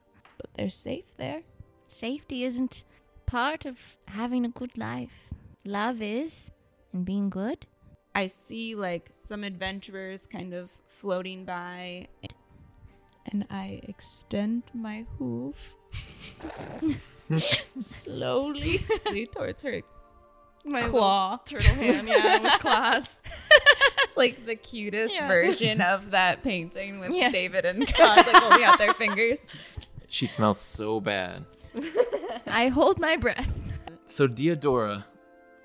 But 0.55 0.61
they're 0.61 0.69
safe 0.69 1.03
there. 1.17 1.41
Safety 1.89 2.45
isn't 2.45 2.85
part 3.25 3.65
of 3.65 3.77
having 4.07 4.45
a 4.45 4.49
good 4.49 4.77
life. 4.77 5.29
Love 5.65 6.01
is, 6.01 6.49
and 6.93 7.03
being 7.03 7.29
good. 7.29 7.65
I 8.13 8.27
see 8.27 8.73
like 8.73 9.09
some 9.11 9.43
adventurers 9.43 10.25
kind 10.25 10.53
of 10.53 10.71
floating 10.87 11.43
by, 11.43 12.07
and 13.29 13.45
I 13.49 13.81
extend 13.83 14.63
my 14.73 15.05
hoof 15.19 15.75
slowly 17.77 18.79
towards 19.33 19.63
her 19.63 19.81
My 20.63 20.83
claw. 20.83 21.37
turtle 21.45 21.75
hand, 21.75 22.07
yeah, 22.07 22.39
with 22.41 22.53
claws. 22.61 23.21
It's 24.03 24.15
like 24.15 24.45
the 24.45 24.55
cutest 24.55 25.15
Yeah. 25.15 25.27
version 25.27 25.81
of 25.81 26.11
that 26.11 26.43
painting 26.43 26.99
with 27.01 27.11
Yeah. 27.11 27.29
David 27.29 27.65
and 27.65 27.85
God 27.97 28.25
like 28.25 28.35
holding 28.37 28.63
out 28.63 28.77
their 28.79 28.93
fingers. 28.93 29.47
She 30.09 30.25
smells 30.27 30.59
so 30.59 30.99
bad. 30.99 31.45
I 32.47 32.67
hold 32.67 32.99
my 32.99 33.17
breath. 33.17 33.49
So 34.05 34.27
Theodora 34.27 35.05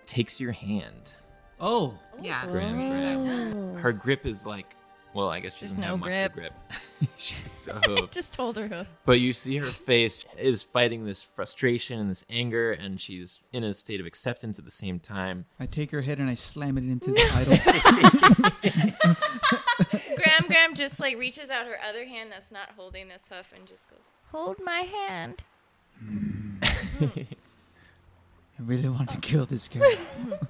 takes 0.06 0.40
your 0.40 0.52
hand. 0.52 1.16
Oh. 1.60 1.98
Yeah. 2.20 2.46
Gran 2.46 2.74
Gram. 2.74 3.74
Oh. 3.76 3.78
Her 3.78 3.92
grip 3.92 4.26
is 4.26 4.46
like, 4.46 4.74
well, 5.12 5.28
I 5.28 5.40
guess 5.40 5.56
she 5.56 5.66
There's 5.66 5.76
doesn't 5.76 5.80
no 5.82 5.88
have 5.88 6.00
much 6.00 6.12
of 6.14 6.32
a 6.32 6.34
grip. 6.34 6.52
She's 7.16 7.42
just 7.42 7.68
a 7.68 7.72
hoof. 7.84 8.10
Just 8.10 8.36
hold 8.36 8.56
her 8.56 8.68
hoof. 8.68 8.86
But 9.04 9.18
you 9.20 9.32
see 9.32 9.56
her 9.56 9.66
face 9.66 10.24
is 10.38 10.62
fighting 10.62 11.04
this 11.04 11.22
frustration 11.22 11.98
and 11.98 12.08
this 12.10 12.24
anger, 12.30 12.72
and 12.72 13.00
she's 13.00 13.40
in 13.52 13.64
a 13.64 13.74
state 13.74 13.98
of 14.00 14.06
acceptance 14.06 14.58
at 14.58 14.64
the 14.64 14.70
same 14.70 15.00
time. 15.00 15.46
I 15.58 15.66
take 15.66 15.90
her 15.90 16.02
head 16.02 16.18
and 16.18 16.30
I 16.30 16.34
slam 16.34 16.78
it 16.78 16.84
into 16.84 17.10
the 17.10 17.30
idol. 17.34 17.56
Gram 20.16 20.44
Gram 20.46 20.74
just 20.74 21.00
like 21.00 21.18
reaches 21.18 21.50
out 21.50 21.66
her 21.66 21.78
other 21.88 22.04
hand 22.06 22.30
that's 22.30 22.52
not 22.52 22.70
holding 22.76 23.08
this 23.08 23.26
hoof 23.28 23.52
and 23.56 23.66
just 23.66 23.88
goes, 23.90 23.98
Hold 24.32 24.58
my 24.64 24.80
hand. 24.80 25.42
I 27.00 27.26
really 28.58 28.88
want 28.88 29.10
to 29.10 29.16
kill 29.16 29.46
this 29.46 29.68
guy. 29.68 29.96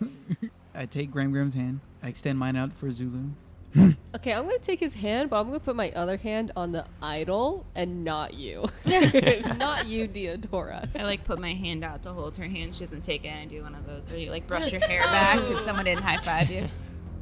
I 0.74 0.86
take 0.86 1.10
Gram 1.10 1.32
Gram's 1.32 1.54
hand. 1.54 1.80
I 2.02 2.08
extend 2.08 2.38
mine 2.38 2.56
out 2.56 2.72
for 2.72 2.90
Zulu. 2.90 3.30
Okay, 4.12 4.34
I'm 4.34 4.42
gonna 4.42 4.58
take 4.58 4.80
his 4.80 4.94
hand, 4.94 5.30
but 5.30 5.38
I'm 5.38 5.46
gonna 5.46 5.60
put 5.60 5.76
my 5.76 5.92
other 5.92 6.16
hand 6.16 6.50
on 6.56 6.72
the 6.72 6.84
idol 7.00 7.64
and 7.76 8.04
not 8.04 8.34
you. 8.34 8.68
not 8.84 9.86
you, 9.86 10.08
Diodora. 10.08 10.88
I 10.98 11.04
like 11.04 11.22
put 11.22 11.38
my 11.38 11.54
hand 11.54 11.84
out 11.84 12.02
to 12.02 12.12
hold 12.12 12.36
her 12.38 12.48
hand. 12.48 12.74
She 12.74 12.80
doesn't 12.80 13.02
take 13.02 13.24
it. 13.24 13.28
And 13.28 13.38
I 13.38 13.44
do 13.44 13.62
one 13.62 13.76
of 13.76 13.86
those 13.86 14.10
where 14.10 14.18
you 14.18 14.30
like 14.30 14.48
brush 14.48 14.72
your 14.72 14.80
hair 14.80 15.02
back 15.02 15.38
because 15.38 15.64
someone 15.64 15.84
didn't 15.84 16.02
high 16.02 16.16
five 16.24 16.50
you. 16.50 16.66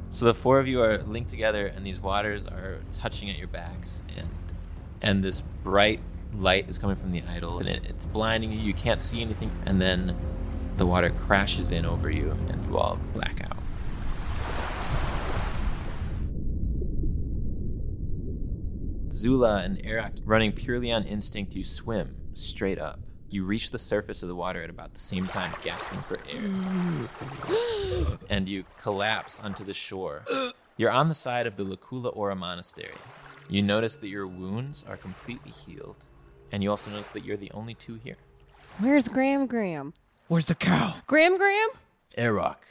So 0.09 0.25
the 0.25 0.33
four 0.33 0.59
of 0.59 0.67
you 0.67 0.81
are 0.81 0.97
linked 1.03 1.29
together, 1.29 1.67
and 1.67 1.85
these 1.85 1.99
waters 1.99 2.47
are 2.47 2.79
touching 2.91 3.29
at 3.29 3.37
your 3.37 3.47
backs, 3.47 4.01
and 4.17 4.27
and 5.03 5.23
this 5.23 5.41
bright 5.63 5.99
light 6.33 6.69
is 6.69 6.77
coming 6.77 6.95
from 6.95 7.11
the 7.11 7.23
idol, 7.23 7.59
and 7.59 7.67
it, 7.67 7.85
it's 7.87 8.05
blinding 8.05 8.51
you. 8.51 8.59
You 8.59 8.73
can't 8.73 9.01
see 9.01 9.21
anything, 9.21 9.51
and 9.65 9.81
then 9.81 10.15
the 10.77 10.85
water 10.85 11.09
crashes 11.09 11.71
in 11.71 11.85
over 11.85 12.09
you, 12.09 12.31
and 12.49 12.63
you 12.65 12.77
all 12.77 12.99
black 13.13 13.41
out. 13.43 13.57
Zula 19.11 19.57
and 19.63 19.77
Erak, 19.83 20.21
running 20.23 20.53
purely 20.53 20.91
on 20.91 21.03
instinct, 21.03 21.53
you 21.53 21.63
swim 21.63 22.15
straight 22.35 22.79
up. 22.79 23.01
You 23.29 23.43
reach 23.43 23.71
the 23.71 23.79
surface 23.79 24.23
of 24.23 24.29
the 24.29 24.35
water 24.35 24.63
at 24.63 24.69
about 24.69 24.93
the 24.93 24.99
same 24.99 25.27
time, 25.27 25.53
gasping 25.61 25.99
for 25.99 26.15
air. 26.29 26.39
and 28.29 28.47
you 28.47 28.63
collapse 28.77 29.39
onto 29.39 29.65
the 29.65 29.73
shore. 29.73 30.23
You're 30.77 30.91
on 30.91 31.09
the 31.09 31.15
side 31.15 31.45
of 31.47 31.57
the 31.57 31.65
Lakula 31.65 32.15
Ora 32.15 32.35
Monastery. 32.35 32.95
You 33.49 33.61
notice 33.61 33.97
that 33.97 34.07
your 34.07 34.25
wounds 34.25 34.85
are 34.87 34.95
completely 34.95 35.51
healed. 35.51 35.97
And 36.51 36.63
you 36.63 36.69
also 36.69 36.91
notice 36.91 37.09
that 37.09 37.23
you're 37.25 37.37
the 37.37 37.51
only 37.51 37.73
two 37.73 37.95
here. 38.03 38.17
Where's 38.79 39.07
Gram 39.07 39.45
Gram? 39.45 39.93
Where's 40.27 40.45
the 40.45 40.55
cow? 40.55 40.95
Gram 41.07 41.37
Gram? 41.37 41.69
Arak. 42.17 42.65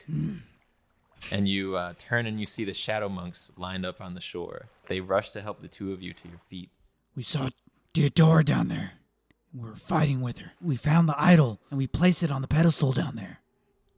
And 1.31 1.49
you 1.49 1.77
uh, 1.77 1.95
turn 1.99 2.27
and 2.27 2.39
you 2.39 2.47
see 2.47 2.65
the 2.65 2.75
shadow 2.75 3.09
monks 3.09 3.51
lined 3.57 3.85
up 3.85 4.01
on 4.01 4.15
the 4.15 4.21
shore. 4.21 4.67
They 4.87 5.01
rush 5.01 5.31
to 5.31 5.41
help 5.41 5.61
the 5.61 5.69
two 5.69 5.93
of 5.93 6.01
you 6.03 6.13
to 6.13 6.29
your 6.29 6.39
feet. 6.39 6.71
We 7.15 7.23
saw 7.23 7.51
Deodora 7.95 8.45
down 8.45 8.69
there. 8.69 8.93
We 9.53 9.69
were 9.69 9.77
fighting 9.77 10.21
with 10.21 10.39
her. 10.39 10.53
We 10.61 10.77
found 10.77 11.09
the 11.09 11.21
idol 11.21 11.59
and 11.71 11.79
we 11.79 11.87
placed 11.87 12.23
it 12.23 12.31
on 12.31 12.43
the 12.43 12.49
pedestal 12.49 12.93
down 12.93 13.17
there. 13.17 13.41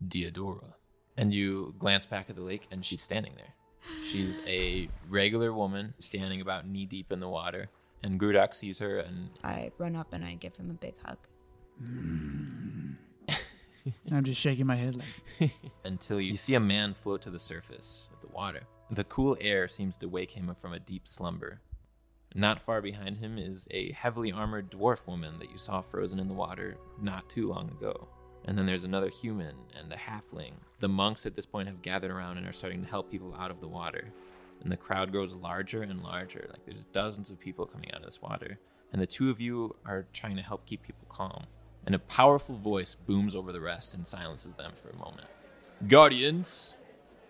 Diodora. 0.07 0.75
And 1.17 1.35
you 1.35 1.75
glance 1.79 2.07
back 2.07 2.31
at 2.31 2.37
the 2.37 2.43
lake, 2.43 2.67
and 2.71 2.83
she's 2.83 3.03
standing 3.03 3.35
there. 3.37 3.53
She's 4.11 4.41
a 4.47 4.89
regular 5.09 5.53
woman 5.53 5.93
standing 5.99 6.41
about 6.41 6.67
knee 6.67 6.87
deep 6.87 7.13
in 7.13 7.21
the 7.21 7.29
water. 7.29 7.69
And 8.03 8.19
Grudak 8.19 8.55
sees 8.55 8.79
her, 8.79 8.99
and 8.99 9.31
I 9.45 9.71
run 9.79 9.95
up 9.95 10.13
and 10.13 10.25
I 10.25 10.35
give 10.35 10.57
him 10.57 10.71
a 10.71 10.75
big 10.75 10.95
hug. 11.05 11.19
I'm 14.13 14.25
just 14.25 14.41
shaking 14.41 14.67
my 14.67 14.77
head 14.77 14.97
like, 14.97 15.51
until 15.85 16.21
you 16.21 16.37
see 16.37 16.55
a 16.55 16.61
man 16.61 16.95
float 16.95 17.23
to 17.23 17.31
the 17.31 17.39
surface 17.39 18.09
of 18.13 18.21
the 18.21 18.35
water. 18.35 18.63
The 18.91 19.05
cool 19.05 19.37
air 19.41 19.69
seems 19.69 19.97
to 19.99 20.09
wake 20.09 20.33
him 20.33 20.53
from 20.55 20.73
a 20.73 20.81
deep 20.81 21.07
slumber. 21.07 21.61
Not 22.35 22.61
far 22.61 22.81
behind 22.81 23.19
him 23.19 23.39
is 23.39 23.67
a 23.71 23.93
heavily 23.93 24.33
armored 24.33 24.71
dwarf 24.71 25.07
woman 25.07 25.39
that 25.39 25.51
you 25.51 25.57
saw 25.57 25.81
frozen 25.81 26.21
in 26.21 26.29
the 26.29 26.35
water 26.35 26.77
not 27.01 27.29
too 27.29 27.49
long 27.49 27.71
ago. 27.71 28.09
And 28.45 28.57
then 28.57 28.67
there's 28.67 28.85
another 28.85 29.09
human 29.09 29.55
and 29.79 29.93
a 29.93 29.97
halfling. 29.97 30.53
The 30.79 30.89
monks 30.89 31.27
at 31.27 31.35
this 31.35 31.47
point 31.47 31.69
have 31.69 31.83
gathered 31.83 32.11
around 32.11 32.39
and 32.39 32.47
are 32.47 32.53
starting 32.53 32.83
to 32.83 32.89
help 32.89 33.11
people 33.11 33.35
out 33.39 33.51
of 33.51 33.61
the 33.61 33.69
water. 33.69 34.13
And 34.63 34.71
the 34.71 34.77
crowd 34.77 35.13
grows 35.13 35.35
larger 35.35 35.83
and 35.83 36.03
larger. 36.03 36.47
Like 36.51 36.65
there's 36.65 36.85
dozens 36.85 37.31
of 37.31 37.41
people 37.41 37.67
coming 37.67 37.91
out 37.93 38.01
of 38.01 38.07
this 38.07 38.21
water. 38.21 38.59
And 38.93 39.01
the 39.01 39.07
two 39.07 39.31
of 39.31 39.41
you 39.41 39.77
are 39.87 40.07
trying 40.13 40.37
to 40.37 40.43
help 40.43 40.67
keep 40.67 40.83
people 40.83 41.07
calm. 41.09 41.45
And 41.87 41.95
a 41.95 41.99
powerful 41.99 42.57
voice 42.57 42.95
booms 42.95 43.35
over 43.35 43.53
the 43.53 43.61
rest 43.61 43.95
and 43.95 44.07
silences 44.07 44.55
them 44.55 44.73
for 44.75 44.91
a 44.91 44.97
moment. 44.97 45.29
Guardians! 45.89 46.75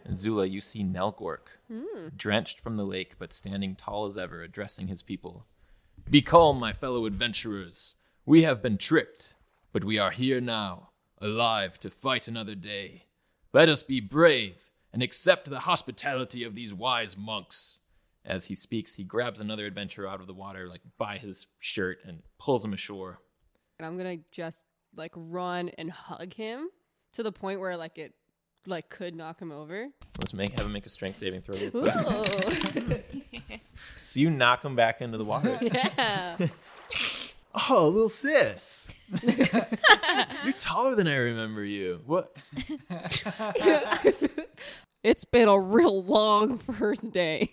And 0.04 0.18
Zula, 0.18 0.46
you 0.46 0.60
see 0.60 0.82
Nelgork, 0.82 1.58
hmm. 1.70 2.08
drenched 2.16 2.58
from 2.58 2.76
the 2.76 2.86
lake, 2.86 3.14
but 3.18 3.32
standing 3.32 3.76
tall 3.76 4.06
as 4.06 4.16
ever, 4.16 4.42
addressing 4.42 4.88
his 4.88 5.02
people. 5.02 5.46
Be 6.08 6.22
calm, 6.22 6.58
my 6.58 6.72
fellow 6.72 7.06
adventurers. 7.06 7.94
We 8.24 8.42
have 8.42 8.62
been 8.62 8.78
tricked, 8.78 9.34
but 9.72 9.84
we 9.84 9.98
are 9.98 10.10
here 10.10 10.40
now, 10.40 10.90
alive 11.20 11.78
to 11.80 11.90
fight 11.90 12.26
another 12.26 12.54
day. 12.54 13.04
Let 13.52 13.68
us 13.68 13.82
be 13.82 14.00
brave 14.00 14.70
and 14.92 15.02
accept 15.02 15.48
the 15.48 15.60
hospitality 15.60 16.44
of 16.44 16.54
these 16.54 16.74
wise 16.74 17.16
monks. 17.16 17.78
As 18.24 18.46
he 18.46 18.54
speaks, 18.54 18.94
he 18.94 19.04
grabs 19.04 19.40
another 19.40 19.66
adventurer 19.66 20.06
out 20.06 20.20
of 20.20 20.26
the 20.26 20.34
water, 20.34 20.68
like 20.68 20.82
by 20.98 21.16
his 21.16 21.46
shirt, 21.58 21.98
and 22.04 22.22
pulls 22.38 22.64
him 22.64 22.72
ashore. 22.72 23.18
And 23.78 23.86
I'm 23.86 23.96
gonna 23.96 24.18
just 24.30 24.64
like 24.94 25.12
run 25.14 25.70
and 25.78 25.90
hug 25.90 26.34
him 26.34 26.68
to 27.14 27.22
the 27.22 27.32
point 27.32 27.60
where 27.60 27.76
like 27.76 27.96
it 27.96 28.14
like 28.66 28.90
could 28.90 29.14
knock 29.14 29.40
him 29.40 29.52
over. 29.52 29.88
Let's 30.18 30.34
make 30.34 30.50
have 30.50 30.66
him 30.66 30.72
make 30.72 30.84
a 30.84 30.90
strength 30.90 31.16
saving 31.16 31.42
throw. 31.42 31.56
real 31.56 31.70
quick. 31.70 33.06
So 34.04 34.20
you 34.20 34.28
knock 34.28 34.64
him 34.64 34.76
back 34.76 35.00
into 35.00 35.16
the 35.16 35.24
water. 35.24 35.58
yeah. 35.62 36.36
Oh, 37.68 37.88
little 37.88 38.08
sis. 38.08 38.88
You're 40.44 40.52
taller 40.56 40.94
than 40.94 41.08
I 41.08 41.16
remember 41.16 41.64
you. 41.64 42.00
What? 42.06 42.36
It's 45.02 45.24
been 45.24 45.48
a 45.48 45.58
real 45.58 46.02
long 46.02 46.58
first 46.58 47.12
day. 47.12 47.50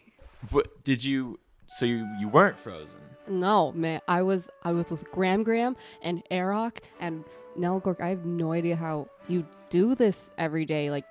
What 0.51 0.83
did 0.83 1.03
you? 1.03 1.39
So 1.67 1.85
you 1.85 2.07
you 2.19 2.27
weren't 2.27 2.59
frozen. 2.59 2.99
No, 3.27 3.71
man, 3.73 4.01
I 4.07 4.21
was 4.21 4.49
I 4.63 4.71
was 4.71 4.89
with 4.91 5.09
Gram 5.11 5.43
Gram 5.43 5.75
and 6.01 6.23
Arak 6.31 6.81
and 6.99 7.23
Nelgork. 7.57 8.01
I 8.01 8.09
have 8.09 8.25
no 8.25 8.51
idea 8.53 8.75
how 8.75 9.07
you 9.27 9.45
do 9.69 9.95
this 9.95 10.31
every 10.37 10.65
day. 10.65 10.91
Like 10.91 11.05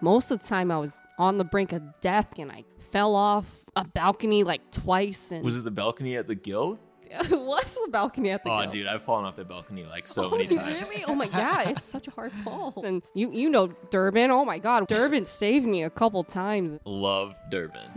most 0.00 0.30
of 0.30 0.40
the 0.40 0.46
time, 0.46 0.70
I 0.70 0.78
was 0.78 1.00
on 1.18 1.38
the 1.38 1.44
brink 1.44 1.72
of 1.72 1.82
death 2.00 2.38
and 2.38 2.52
I 2.52 2.64
fell 2.78 3.14
off 3.14 3.64
a 3.76 3.84
balcony 3.84 4.44
like 4.44 4.70
twice. 4.70 5.32
And 5.32 5.44
Was 5.44 5.56
it 5.58 5.64
the 5.64 5.70
balcony 5.70 6.16
at 6.16 6.28
the 6.28 6.34
Guild? 6.34 6.78
was 7.30 7.74
the 7.74 7.88
balcony 7.90 8.30
at 8.30 8.44
the 8.44 8.50
Oh, 8.50 8.60
Guild. 8.60 8.72
dude, 8.72 8.86
I've 8.86 9.02
fallen 9.02 9.24
off 9.24 9.36
the 9.36 9.44
balcony 9.44 9.84
like 9.84 10.06
so 10.08 10.24
Oh, 10.26 10.30
many 10.30 10.46
times. 10.46 10.80
Really? 10.90 11.04
Oh 11.08 11.14
my 11.14 11.28
god, 11.42 11.68
it's 11.68 11.84
such 11.84 12.08
a 12.08 12.10
hard 12.10 12.32
fall. 12.32 12.74
And 12.84 13.02
you 13.14 13.30
you 13.30 13.48
know 13.50 13.68
Durban. 13.90 14.30
Oh 14.30 14.44
my 14.44 14.58
god, 14.58 14.86
Durban 14.88 15.24
saved 15.26 15.66
me 15.66 15.82
a 15.84 15.90
couple 15.90 16.22
times. 16.24 16.78
Love 16.84 17.34
Durban. 17.50 17.90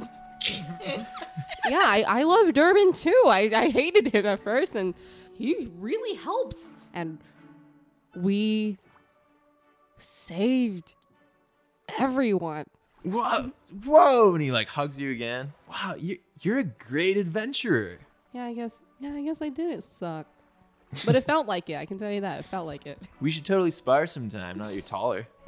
Yeah, 1.68 1.84
I, 1.86 2.04
I 2.08 2.24
love 2.24 2.54
Durban 2.54 2.94
too. 2.94 3.24
I, 3.28 3.50
I 3.54 3.70
hated 3.70 4.08
him 4.08 4.26
at 4.26 4.40
first, 4.42 4.76
and 4.76 4.96
he 5.38 5.70
really 5.80 6.16
helps. 6.18 6.74
And 6.94 7.20
we 8.16 8.78
saved 9.98 10.96
everyone. 12.00 12.66
Whoa, 13.04 13.52
whoa! 13.86 14.34
And 14.34 14.44
he 14.44 14.52
like 14.52 14.68
hugs 14.68 15.00
you 15.00 15.12
again. 15.12 15.54
Wow, 15.70 15.96
you 15.98 16.18
you're 16.42 16.60
a 16.60 16.64
great 16.64 17.18
adventurer. 17.18 18.00
Yeah, 18.34 18.46
I 18.46 18.54
guess. 18.54 18.82
Yeah, 19.00 19.14
I 19.14 19.22
guess 19.22 19.42
I 19.42 19.50
didn't 19.50 19.84
suck, 19.84 20.28
but 21.06 21.16
it 21.16 21.22
felt 21.26 21.48
like 21.48 21.70
it. 21.70 21.76
I 21.76 21.86
can 21.86 21.98
tell 21.98 22.12
you 22.12 22.22
that 22.22 22.40
it 22.40 22.46
felt 22.46 22.66
like 22.66 22.86
it. 22.86 22.98
We 23.20 23.32
should 23.32 23.46
totally 23.46 23.72
spar 23.72 24.08
sometime. 24.08 24.58
Now 24.58 24.68
that 24.68 24.74
you're 24.74 24.82
taller. 24.82 25.28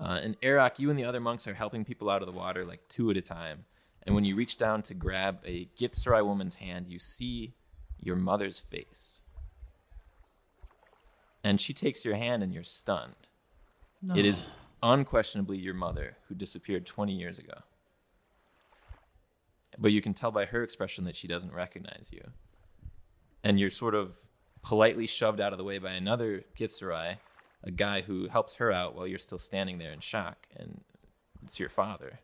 uh, 0.00 0.20
and 0.22 0.36
Arak, 0.42 0.78
you 0.78 0.90
and 0.90 0.98
the 0.98 1.04
other 1.04 1.20
monks 1.20 1.46
are 1.46 1.54
helping 1.54 1.84
people 1.84 2.10
out 2.10 2.22
of 2.22 2.26
the 2.26 2.32
water 2.32 2.64
like 2.64 2.80
two 2.88 3.10
at 3.10 3.16
a 3.16 3.22
time. 3.22 3.64
And 4.02 4.14
when 4.14 4.24
you 4.24 4.36
reach 4.36 4.56
down 4.56 4.82
to 4.82 4.94
grab 4.94 5.38
a 5.44 5.68
Githzerai 5.76 6.24
woman's 6.24 6.56
hand, 6.56 6.86
you 6.88 6.98
see 6.98 7.54
your 8.00 8.16
mother's 8.16 8.60
face. 8.60 9.20
And 11.42 11.60
she 11.60 11.72
takes 11.72 12.04
your 12.04 12.16
hand 12.16 12.42
and 12.42 12.52
you're 12.52 12.64
stunned. 12.64 13.14
It 14.14 14.24
is 14.24 14.50
unquestionably 14.82 15.58
your 15.58 15.74
mother 15.74 16.16
who 16.28 16.34
disappeared 16.34 16.86
20 16.86 17.12
years 17.12 17.38
ago. 17.38 17.54
But 19.78 19.92
you 19.92 20.00
can 20.00 20.14
tell 20.14 20.30
by 20.30 20.46
her 20.46 20.62
expression 20.62 21.04
that 21.04 21.16
she 21.16 21.28
doesn't 21.28 21.52
recognize 21.52 22.10
you 22.12 22.32
and 23.46 23.60
you're 23.60 23.70
sort 23.70 23.94
of 23.94 24.16
politely 24.64 25.06
shoved 25.06 25.40
out 25.40 25.52
of 25.52 25.58
the 25.58 25.62
way 25.62 25.78
by 25.78 25.92
another 25.92 26.42
Githzerai, 26.58 27.18
a 27.62 27.70
guy 27.70 28.00
who 28.00 28.26
helps 28.26 28.56
her 28.56 28.72
out 28.72 28.96
while 28.96 29.06
you're 29.06 29.20
still 29.20 29.38
standing 29.38 29.78
there 29.78 29.92
in 29.92 30.00
shock, 30.00 30.48
and 30.56 30.80
it's 31.44 31.60
your 31.60 31.68
father. 31.68 32.18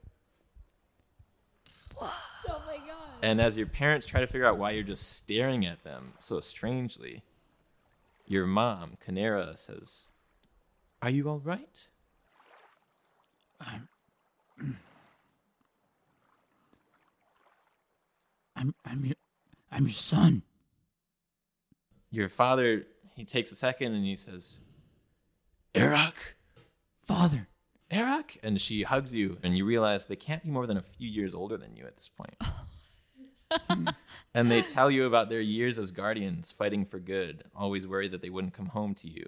Oh 2.01 2.61
my 2.67 2.79
god. 2.79 3.21
And 3.23 3.41
as 3.41 3.57
your 3.57 3.69
parents 3.69 4.05
try 4.05 4.21
to 4.21 4.27
figure 4.27 4.45
out 4.45 4.59
why 4.59 4.73
you're 4.73 4.83
just 4.83 5.13
staring 5.13 5.65
at 5.65 5.85
them 5.85 6.15
so 6.19 6.41
strangely, 6.41 7.23
your 8.27 8.49
mom, 8.49 8.97
Canera, 9.05 9.57
says, 9.57 10.07
Are 11.01 11.11
you 11.11 11.29
all 11.29 11.39
right? 11.39 11.87
I'm 18.63 18.75
I'm 18.85 19.05
your 19.05 19.17
I'm 19.73 19.85
your 19.87 19.93
son. 19.93 20.43
Your 22.13 22.29
father, 22.29 22.87
he 23.17 23.25
takes 23.25 23.51
a 23.51 23.57
second 23.57 23.95
and 23.95 24.05
he 24.05 24.15
says, 24.15 24.61
Arak, 25.75 26.37
Father. 27.05 27.49
Arak? 27.91 28.37
And 28.43 28.61
she 28.61 28.85
hugs 28.85 29.15
you, 29.15 29.39
and 29.43 29.57
you 29.57 29.65
realize 29.65 30.07
they 30.07 30.15
can't 30.15 30.45
be 30.45 30.51
more 30.51 30.67
than 30.67 30.77
a 30.77 30.83
few 30.83 31.09
years 31.09 31.35
older 31.35 31.57
than 31.57 31.75
you 31.75 31.87
at 31.87 31.97
this 31.97 32.09
point. 32.09 32.37
and 34.35 34.51
they 34.51 34.63
tell 34.63 34.91
you 34.91 35.07
about 35.07 35.29
their 35.29 35.41
years 35.41 35.79
as 35.79 35.91
guardians 35.91 36.53
fighting 36.53 36.85
for 36.85 37.01
good, 37.01 37.45
always 37.57 37.89
worried 37.89 38.13
that 38.13 38.23
they 38.23 38.31
wouldn't 38.31 38.55
come 38.55 38.67
home 38.67 38.95
to 38.95 39.09
you. 39.09 39.27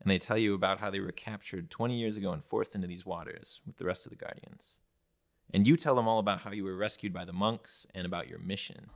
And 0.00 0.10
they 0.10 0.18
tell 0.18 0.38
you 0.38 0.54
about 0.54 0.78
how 0.78 0.90
they 0.90 1.00
were 1.00 1.10
captured 1.10 1.70
20 1.70 1.98
years 1.98 2.16
ago 2.16 2.32
and 2.32 2.44
forced 2.44 2.74
into 2.74 2.86
these 2.86 3.06
waters 3.06 3.60
with 3.66 3.78
the 3.78 3.86
rest 3.86 4.04
of 4.04 4.10
the 4.10 4.16
guardians. 4.16 4.76
And 5.52 5.66
you 5.66 5.76
tell 5.76 5.94
them 5.94 6.06
all 6.06 6.18
about 6.18 6.40
how 6.42 6.50
you 6.52 6.64
were 6.64 6.76
rescued 6.76 7.12
by 7.12 7.24
the 7.24 7.32
monks 7.32 7.86
and 7.94 8.04
about 8.06 8.28
your 8.28 8.38
mission. 8.38 8.90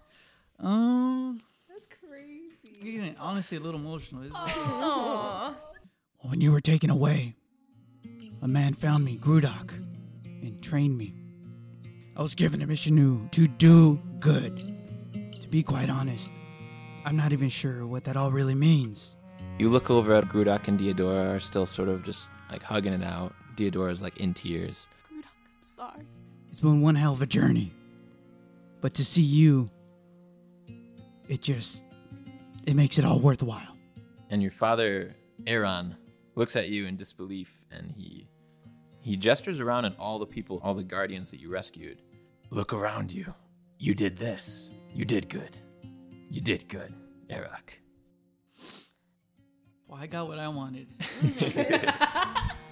Um, 0.58 1.40
that's 1.68 1.86
crazy. 1.86 2.78
Getting 2.82 3.16
honestly 3.18 3.56
a 3.56 3.60
little 3.60 3.80
emotional, 3.80 4.22
isn't 4.22 4.36
it? 4.36 5.54
When 6.20 6.40
you 6.40 6.52
were 6.52 6.60
taken 6.60 6.90
away, 6.90 7.34
a 8.42 8.48
man 8.48 8.74
found 8.74 9.04
me, 9.04 9.18
Grudak, 9.18 9.72
and 10.24 10.62
trained 10.62 10.96
me. 10.96 11.14
I 12.16 12.22
was 12.22 12.34
given 12.34 12.60
a 12.62 12.66
mission 12.66 12.96
to, 12.96 13.28
to 13.30 13.48
do 13.48 14.00
good. 14.20 14.56
To 15.40 15.48
be 15.48 15.62
quite 15.62 15.88
honest, 15.88 16.30
I'm 17.04 17.16
not 17.16 17.32
even 17.32 17.48
sure 17.48 17.86
what 17.86 18.04
that 18.04 18.16
all 18.16 18.30
really 18.30 18.54
means. 18.54 19.12
You 19.58 19.68
look 19.68 19.90
over 19.90 20.14
at 20.14 20.24
Grudak 20.28 20.68
and 20.68 20.78
Diodora 20.78 21.34
are 21.34 21.40
still 21.40 21.66
sort 21.66 21.88
of 21.88 22.04
just 22.04 22.30
like 22.50 22.62
hugging 22.62 22.92
it 22.92 23.02
out. 23.02 23.34
Diodora's 23.56 24.02
like 24.02 24.18
in 24.18 24.34
tears. 24.34 24.86
Grudak, 25.10 25.24
I'm 25.24 25.62
sorry. 25.62 26.06
It's 26.52 26.60
been 26.60 26.82
one 26.82 26.96
hell 26.96 27.14
of 27.14 27.22
a 27.22 27.26
journey. 27.26 27.72
But 28.82 28.92
to 28.94 29.04
see 29.06 29.22
you, 29.22 29.70
it 31.26 31.40
just, 31.40 31.86
it 32.66 32.76
makes 32.76 32.98
it 32.98 33.06
all 33.06 33.18
worthwhile. 33.20 33.74
And 34.28 34.42
your 34.42 34.50
father, 34.50 35.16
Aaron, 35.46 35.96
looks 36.34 36.54
at 36.54 36.68
you 36.68 36.84
in 36.84 36.96
disbelief 36.96 37.64
and 37.70 37.90
he 37.90 38.28
he 39.00 39.16
gestures 39.16 39.60
around 39.60 39.86
at 39.86 39.98
all 39.98 40.18
the 40.18 40.26
people, 40.26 40.60
all 40.62 40.74
the 40.74 40.84
guardians 40.84 41.30
that 41.30 41.40
you 41.40 41.50
rescued. 41.50 42.02
Look 42.50 42.74
around 42.74 43.12
you. 43.12 43.32
You 43.78 43.94
did 43.94 44.18
this. 44.18 44.70
You 44.94 45.06
did 45.06 45.30
good. 45.30 45.56
You 46.30 46.42
did 46.42 46.68
good, 46.68 46.92
Arak. 47.30 47.80
Well, 49.88 49.98
I 49.98 50.06
got 50.06 50.28
what 50.28 50.38
I 50.38 50.48
wanted. 50.48 50.86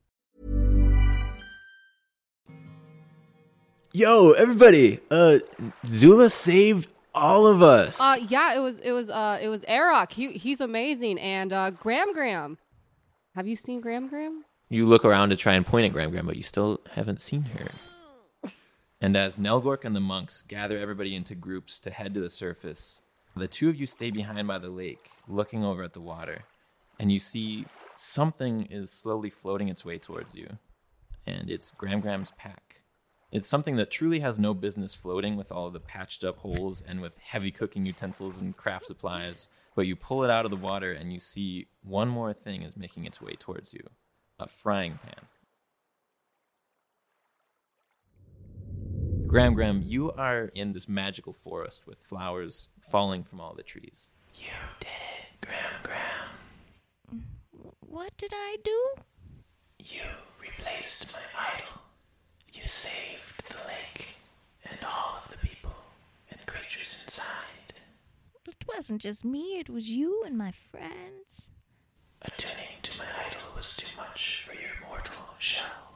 Yo, 3.93 4.31
everybody! 4.31 4.99
Uh, 5.09 5.39
Zula 5.85 6.29
saved 6.29 6.87
all 7.13 7.45
of 7.45 7.61
us. 7.61 7.99
Uh, 7.99 8.15
yeah, 8.29 8.55
it 8.55 8.59
was 8.59 8.79
it 8.79 8.93
was 8.93 9.09
uh 9.09 9.37
it 9.41 9.49
was 9.49 9.65
Arak. 9.65 10.13
He 10.13 10.31
he's 10.33 10.61
amazing, 10.61 11.19
and 11.19 11.51
uh, 11.51 11.71
Gram 11.71 12.13
Gram. 12.13 12.57
Have 13.35 13.47
you 13.47 13.57
seen 13.57 13.81
Gram 13.81 14.07
Gram? 14.07 14.45
You 14.69 14.85
look 14.85 15.03
around 15.03 15.29
to 15.31 15.35
try 15.35 15.55
and 15.55 15.65
point 15.65 15.85
at 15.85 15.91
Gram 15.91 16.11
Gram, 16.11 16.25
but 16.25 16.37
you 16.37 16.43
still 16.43 16.79
haven't 16.91 17.19
seen 17.19 17.43
her. 17.43 18.51
And 19.01 19.17
as 19.17 19.37
Nelgork 19.37 19.83
and 19.83 19.93
the 19.93 19.99
monks 19.99 20.41
gather 20.43 20.77
everybody 20.77 21.13
into 21.13 21.35
groups 21.35 21.79
to 21.81 21.91
head 21.91 22.13
to 22.13 22.21
the 22.21 22.29
surface, 22.29 22.99
the 23.35 23.47
two 23.47 23.67
of 23.67 23.75
you 23.75 23.87
stay 23.87 24.11
behind 24.11 24.47
by 24.47 24.59
the 24.59 24.69
lake, 24.69 25.09
looking 25.27 25.65
over 25.65 25.83
at 25.83 25.91
the 25.91 25.99
water, 25.99 26.43
and 26.97 27.11
you 27.11 27.19
see 27.19 27.65
something 27.97 28.67
is 28.67 28.89
slowly 28.89 29.29
floating 29.29 29.67
its 29.67 29.83
way 29.83 29.97
towards 29.97 30.33
you. 30.33 30.47
And 31.27 31.49
it's 31.49 31.71
Gram 31.71 31.99
Gram's 31.99 32.31
pack. 32.37 32.70
It's 33.31 33.47
something 33.47 33.77
that 33.77 33.89
truly 33.89 34.19
has 34.19 34.37
no 34.37 34.53
business 34.53 34.93
floating 34.93 35.37
with 35.37 35.53
all 35.53 35.67
of 35.67 35.73
the 35.73 35.79
patched 35.79 36.25
up 36.25 36.39
holes 36.39 36.81
and 36.85 36.99
with 36.99 37.17
heavy 37.17 37.49
cooking 37.49 37.85
utensils 37.85 38.39
and 38.39 38.57
craft 38.57 38.85
supplies. 38.85 39.47
But 39.73 39.87
you 39.87 39.95
pull 39.95 40.25
it 40.25 40.29
out 40.29 40.43
of 40.43 40.51
the 40.51 40.57
water 40.57 40.91
and 40.91 41.13
you 41.13 41.19
see 41.21 41.67
one 41.81 42.09
more 42.09 42.33
thing 42.33 42.61
is 42.61 42.75
making 42.75 43.05
its 43.05 43.21
way 43.21 43.35
towards 43.39 43.73
you 43.73 43.89
a 44.37 44.47
frying 44.47 44.99
pan. 45.01 45.27
Gram, 49.27 49.53
Gram, 49.53 49.81
you 49.85 50.11
are 50.11 50.51
in 50.53 50.73
this 50.73 50.89
magical 50.89 51.31
forest 51.31 51.87
with 51.87 51.99
flowers 51.99 52.67
falling 52.81 53.23
from 53.23 53.39
all 53.39 53.53
the 53.53 53.63
trees. 53.63 54.09
You 54.35 54.47
did 54.81 54.89
it, 54.89 55.47
Gram, 55.47 55.73
Gram. 55.83 57.23
What 57.79 58.11
did 58.17 58.31
I 58.33 58.57
do? 58.61 58.89
You 59.79 60.01
replaced 60.41 61.13
my 61.13 61.19
idol. 61.55 61.81
You 62.53 62.67
saved 62.67 63.49
the 63.49 63.57
lake 63.67 64.15
and 64.65 64.77
all 64.85 65.21
of 65.23 65.27
the 65.31 65.37
people 65.45 65.73
and 66.29 66.45
creatures 66.45 67.01
inside. 67.03 67.73
It 68.47 68.65
wasn't 68.67 69.01
just 69.01 69.23
me, 69.25 69.59
it 69.59 69.69
was 69.69 69.89
you 69.89 70.23
and 70.25 70.37
my 70.37 70.51
friends. 70.51 71.51
Attuning 72.21 72.81
to 72.83 72.97
my 72.97 73.05
idol 73.27 73.41
was 73.55 73.75
too 73.77 73.95
much 73.97 74.43
for 74.45 74.53
your 74.53 74.71
mortal 74.87 75.15
shell. 75.39 75.93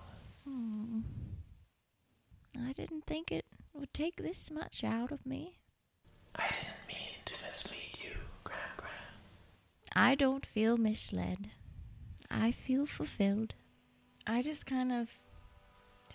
Hmm. 0.48 1.02
I 2.68 2.72
didn't 2.72 3.06
think 3.06 3.32
it 3.32 3.46
would 3.74 3.94
take 3.94 4.16
this 4.18 4.50
much 4.50 4.84
out 4.84 5.12
of 5.12 5.26
me. 5.26 5.60
I 6.36 6.48
didn't 6.50 6.88
mean 6.88 7.16
to 7.26 7.36
mislead 7.46 8.00
you, 8.02 8.12
Gram 8.44 8.58
Gram. 8.78 8.92
I 9.94 10.16
don't 10.16 10.46
feel 10.46 10.78
misled. 10.78 11.50
I 12.32 12.52
feel 12.52 12.86
fulfilled. 12.86 13.56
I 14.28 14.42
just 14.42 14.66
kind 14.66 14.92
of 14.92 15.10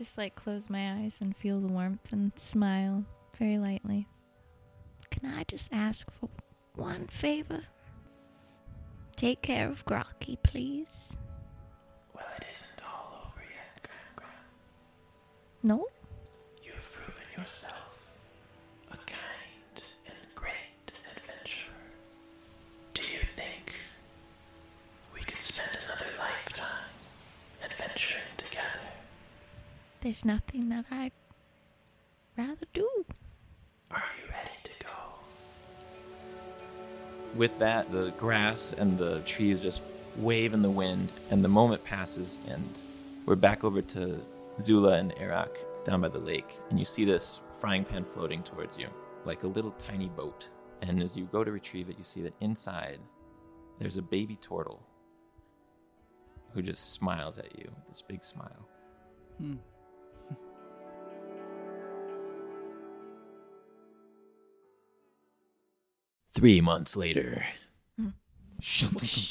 just 0.00 0.16
like 0.16 0.34
close 0.34 0.70
my 0.70 0.94
eyes 0.94 1.18
and 1.20 1.36
feel 1.36 1.60
the 1.60 1.68
warmth 1.68 2.10
and 2.10 2.32
smile 2.34 3.04
very 3.38 3.58
lightly. 3.58 4.08
Can 5.10 5.30
I 5.30 5.44
just 5.44 5.70
ask 5.74 6.10
for 6.10 6.30
one 6.74 7.06
favor? 7.08 7.60
Take 9.14 9.42
care 9.42 9.68
of 9.68 9.84
Grocky, 9.84 10.42
please. 10.42 11.18
Well, 12.14 12.24
it 12.38 12.46
isn't 12.50 12.80
all 12.82 13.26
over 13.26 13.42
yet, 13.42 13.82
Gram 13.82 13.98
Gram. 14.16 14.30
No? 15.62 15.86
You've 16.62 16.90
proven 16.90 17.22
yourself 17.36 17.89
There's 30.00 30.24
nothing 30.24 30.70
that 30.70 30.86
I'd 30.90 31.12
rather 32.38 32.64
do. 32.72 32.88
Are 33.90 34.02
you 34.18 34.30
ready 34.30 34.56
to 34.62 34.72
go? 34.82 34.88
With 37.34 37.58
that, 37.58 37.90
the 37.90 38.10
grass 38.12 38.72
and 38.72 38.96
the 38.96 39.20
trees 39.20 39.60
just 39.60 39.82
wave 40.16 40.54
in 40.54 40.62
the 40.62 40.70
wind, 40.70 41.12
and 41.30 41.44
the 41.44 41.48
moment 41.48 41.84
passes, 41.84 42.38
and 42.48 42.80
we're 43.26 43.36
back 43.36 43.62
over 43.62 43.82
to 43.82 44.18
Zula 44.58 44.94
and 44.94 45.12
Arak 45.20 45.58
down 45.84 46.00
by 46.00 46.08
the 46.08 46.18
lake, 46.18 46.58
and 46.70 46.78
you 46.78 46.86
see 46.86 47.04
this 47.04 47.40
frying 47.60 47.84
pan 47.84 48.04
floating 48.04 48.42
towards 48.42 48.78
you, 48.78 48.88
like 49.26 49.42
a 49.42 49.48
little 49.48 49.72
tiny 49.72 50.08
boat. 50.08 50.48
And 50.80 51.02
as 51.02 51.14
you 51.14 51.28
go 51.30 51.44
to 51.44 51.52
retrieve 51.52 51.90
it, 51.90 51.98
you 51.98 52.04
see 52.04 52.22
that 52.22 52.32
inside 52.40 53.00
there's 53.78 53.98
a 53.98 54.02
baby 54.02 54.36
turtle 54.36 54.80
who 56.54 56.62
just 56.62 56.94
smiles 56.94 57.36
at 57.36 57.58
you, 57.58 57.70
with 57.76 57.86
this 57.86 58.02
big 58.02 58.24
smile. 58.24 58.66
Hmm. 59.36 59.56
Three 66.32 66.60
months 66.60 66.96
later. 66.96 67.44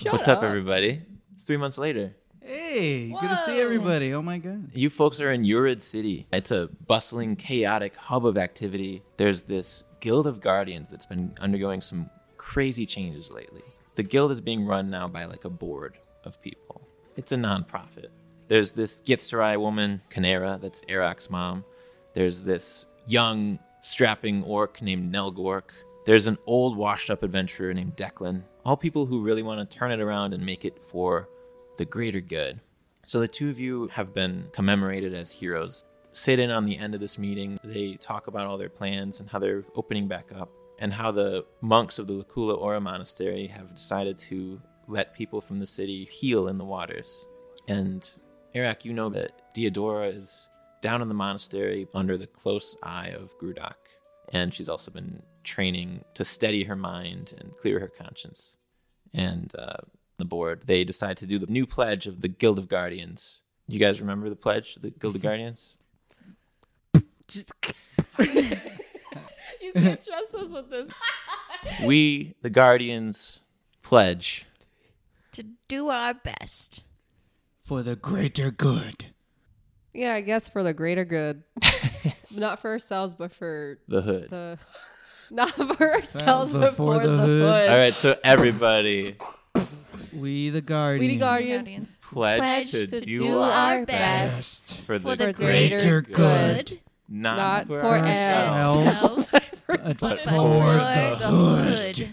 What's 0.10 0.28
up, 0.28 0.44
everybody? 0.44 1.02
It's 1.34 1.46
three 1.46 1.56
months 1.56 1.78
later. 1.78 2.14
Hey, 2.42 3.10
good 3.10 3.30
to 3.30 3.38
see 3.46 3.62
everybody. 3.62 4.14
Oh 4.14 4.22
my 4.22 4.38
god. 4.38 4.70
You 4.74 4.90
folks 4.90 5.22
are 5.22 5.32
in 5.32 5.44
Urid 5.44 5.82
City. 5.82 6.28
It's 6.34 6.52
a 6.52 6.68
bustling, 6.88 7.38
chaotic 7.38 7.96
hub 7.96 8.26
of 8.26 8.38
activity. 8.38 9.02
There's 9.16 9.44
this 9.44 9.86
Guild 10.02 10.28
of 10.28 10.42
Guardians 10.42 10.92
that's 10.92 11.06
been 11.06 11.34
undergoing 11.40 11.80
some 11.80 12.10
crazy 12.36 12.86
changes 12.86 13.32
lately. 13.32 13.64
The 13.96 14.04
guild 14.04 14.32
is 14.32 14.42
being 14.42 14.66
run 14.66 14.90
now 14.90 15.08
by 15.08 15.24
like 15.24 15.46
a 15.46 15.50
board 15.50 15.98
of 16.26 16.42
people. 16.42 16.82
It's 17.16 17.32
a 17.32 17.38
nonprofit. 17.38 18.08
There's 18.50 18.74
this 18.74 19.02
Githzerai 19.02 19.58
woman, 19.58 20.02
Kanera, 20.10 20.60
that's 20.60 20.82
Arak's 20.90 21.30
mom. 21.30 21.64
There's 22.14 22.44
this 22.44 22.88
young, 23.08 23.60
strapping 23.82 24.44
orc 24.44 24.82
named 24.82 25.14
Nelgork. 25.14 25.70
There's 26.10 26.26
an 26.26 26.40
old, 26.48 26.76
washed 26.76 27.12
up 27.12 27.22
adventurer 27.22 27.72
named 27.72 27.96
Declan. 27.96 28.42
All 28.66 28.76
people 28.76 29.06
who 29.06 29.22
really 29.22 29.44
want 29.44 29.70
to 29.70 29.78
turn 29.78 29.92
it 29.92 30.00
around 30.00 30.34
and 30.34 30.44
make 30.44 30.66
it 30.66 30.82
for 30.82 31.30
the 31.78 31.86
greater 31.86 32.20
good. 32.20 32.60
So 33.06 33.20
the 33.20 33.28
two 33.28 33.52
of 33.52 33.60
you 33.60 33.90
have 33.90 34.12
been 34.12 34.48
commemorated 34.52 35.14
as 35.14 35.32
heroes. 35.32 35.84
Sit 36.14 36.40
in 36.40 36.50
on 36.50 36.66
the 36.66 36.76
end 36.80 36.96
of 36.96 37.00
this 37.00 37.20
meeting. 37.20 37.60
They 37.64 37.94
talk 37.94 38.26
about 38.26 38.48
all 38.48 38.58
their 38.58 38.70
plans 38.70 39.20
and 39.20 39.30
how 39.30 39.38
they're 39.38 39.64
opening 39.76 40.08
back 40.08 40.32
up, 40.36 40.50
and 40.80 40.92
how 40.92 41.12
the 41.12 41.46
monks 41.62 42.00
of 42.00 42.08
the 42.08 42.14
Lakula 42.14 42.58
Ora 42.58 42.82
Monastery 42.82 43.46
have 43.46 43.76
decided 43.76 44.18
to 44.18 44.60
let 44.88 45.14
people 45.14 45.40
from 45.40 45.60
the 45.60 45.68
city 45.68 46.06
heal 46.06 46.48
in 46.48 46.58
the 46.58 46.66
waters. 46.66 47.24
And 47.68 48.04
Eric, 48.56 48.84
you 48.84 48.94
know 48.94 49.10
that 49.10 49.54
Diodora 49.54 50.12
is 50.18 50.50
down 50.82 51.04
in 51.04 51.08
the 51.08 51.14
monastery 51.14 51.88
under 51.94 52.18
the 52.18 52.26
close 52.26 52.76
eye 52.82 53.10
of 53.10 53.38
Grudak, 53.38 53.76
and 54.34 54.52
she's 54.52 54.70
also 54.70 54.90
been 54.90 55.22
training 55.44 56.04
to 56.16 56.26
steady 56.26 56.64
her 56.66 56.76
mind 56.76 57.34
and 57.40 57.56
clear 57.58 57.80
her 57.80 57.88
conscience. 57.88 58.56
And 59.14 59.54
uh, 59.58 59.78
the 60.18 60.26
board, 60.26 60.64
they 60.66 60.84
decide 60.84 61.18
to 61.18 61.26
do 61.26 61.40
the 61.40 61.48
new 61.48 61.66
pledge 61.66 62.08
of 62.08 62.22
the 62.22 62.28
Guild 62.28 62.60
of 62.60 62.68
Guardians. 62.68 63.42
You 63.68 63.80
guys 63.80 64.02
remember 64.02 64.30
the 64.30 64.36
pledge, 64.36 64.76
of 64.76 64.82
the 64.82 64.92
Guild 64.92 65.16
of 65.16 65.22
Guardians? 65.22 65.78
You 69.62 69.74
can't 69.74 70.04
trust 70.04 70.34
us 70.34 70.52
with 70.52 70.70
this. 70.70 70.90
we, 71.86 72.36
the 72.42 72.50
Guardians, 72.50 73.42
pledge 73.84 74.46
To 75.34 75.44
do 75.68 75.90
our 75.90 76.14
best. 76.14 76.84
For 77.60 77.84
the 77.84 77.96
greater 77.96 78.50
good. 78.50 79.08
Yeah, 79.94 80.14
I 80.14 80.22
guess 80.22 80.48
for 80.48 80.64
the 80.64 80.74
greater 80.74 81.06
good. 81.06 81.44
Not 82.36 82.60
for 82.60 82.72
ourselves, 82.72 83.14
but 83.14 83.32
for 83.32 83.80
the 83.88 84.02
hood. 84.02 84.30
the. 84.30 84.58
Not 85.32 85.52
for 85.52 85.94
ourselves, 85.94 86.54
but 86.54 86.76
for 86.76 86.96
for 86.96 87.04
the 87.08 87.10
the, 87.14 87.18
hood. 87.18 87.42
hood. 87.42 87.70
All 87.70 87.78
right, 87.78 87.94
so 87.96 88.18
everybody 88.24 89.16
We 90.14 90.50
the 90.50 90.62
Guardians. 90.62 91.02
We 91.02 91.16
the 91.16 91.20
Guardians. 91.20 91.62
Guardians. 91.64 91.98
pledge, 92.02 92.40
Pledge 92.40 92.72
to, 92.72 92.88
to 92.88 93.02
do, 93.02 93.22
do 93.22 93.40
our 93.40 93.52
our 93.52 93.86
best 93.86 94.70
best 94.70 94.82
for 94.84 94.98
the, 94.98 95.16
the 95.16 95.34
greater 95.34 95.76
greater 95.76 96.02
good. 96.02 96.16
Good. 96.66 96.80
not, 97.08 97.38
Not 97.38 97.68
for, 97.68 97.82
for 97.82 97.88
ourselves. 97.98 98.88
ourselves. 98.88 99.32
But 99.32 99.50
But 100.00 100.20
for 100.22 100.30
for 100.30 100.74
the 100.74 101.16
the 101.20 101.28
hood. 101.28 101.98
hood. 101.98 102.10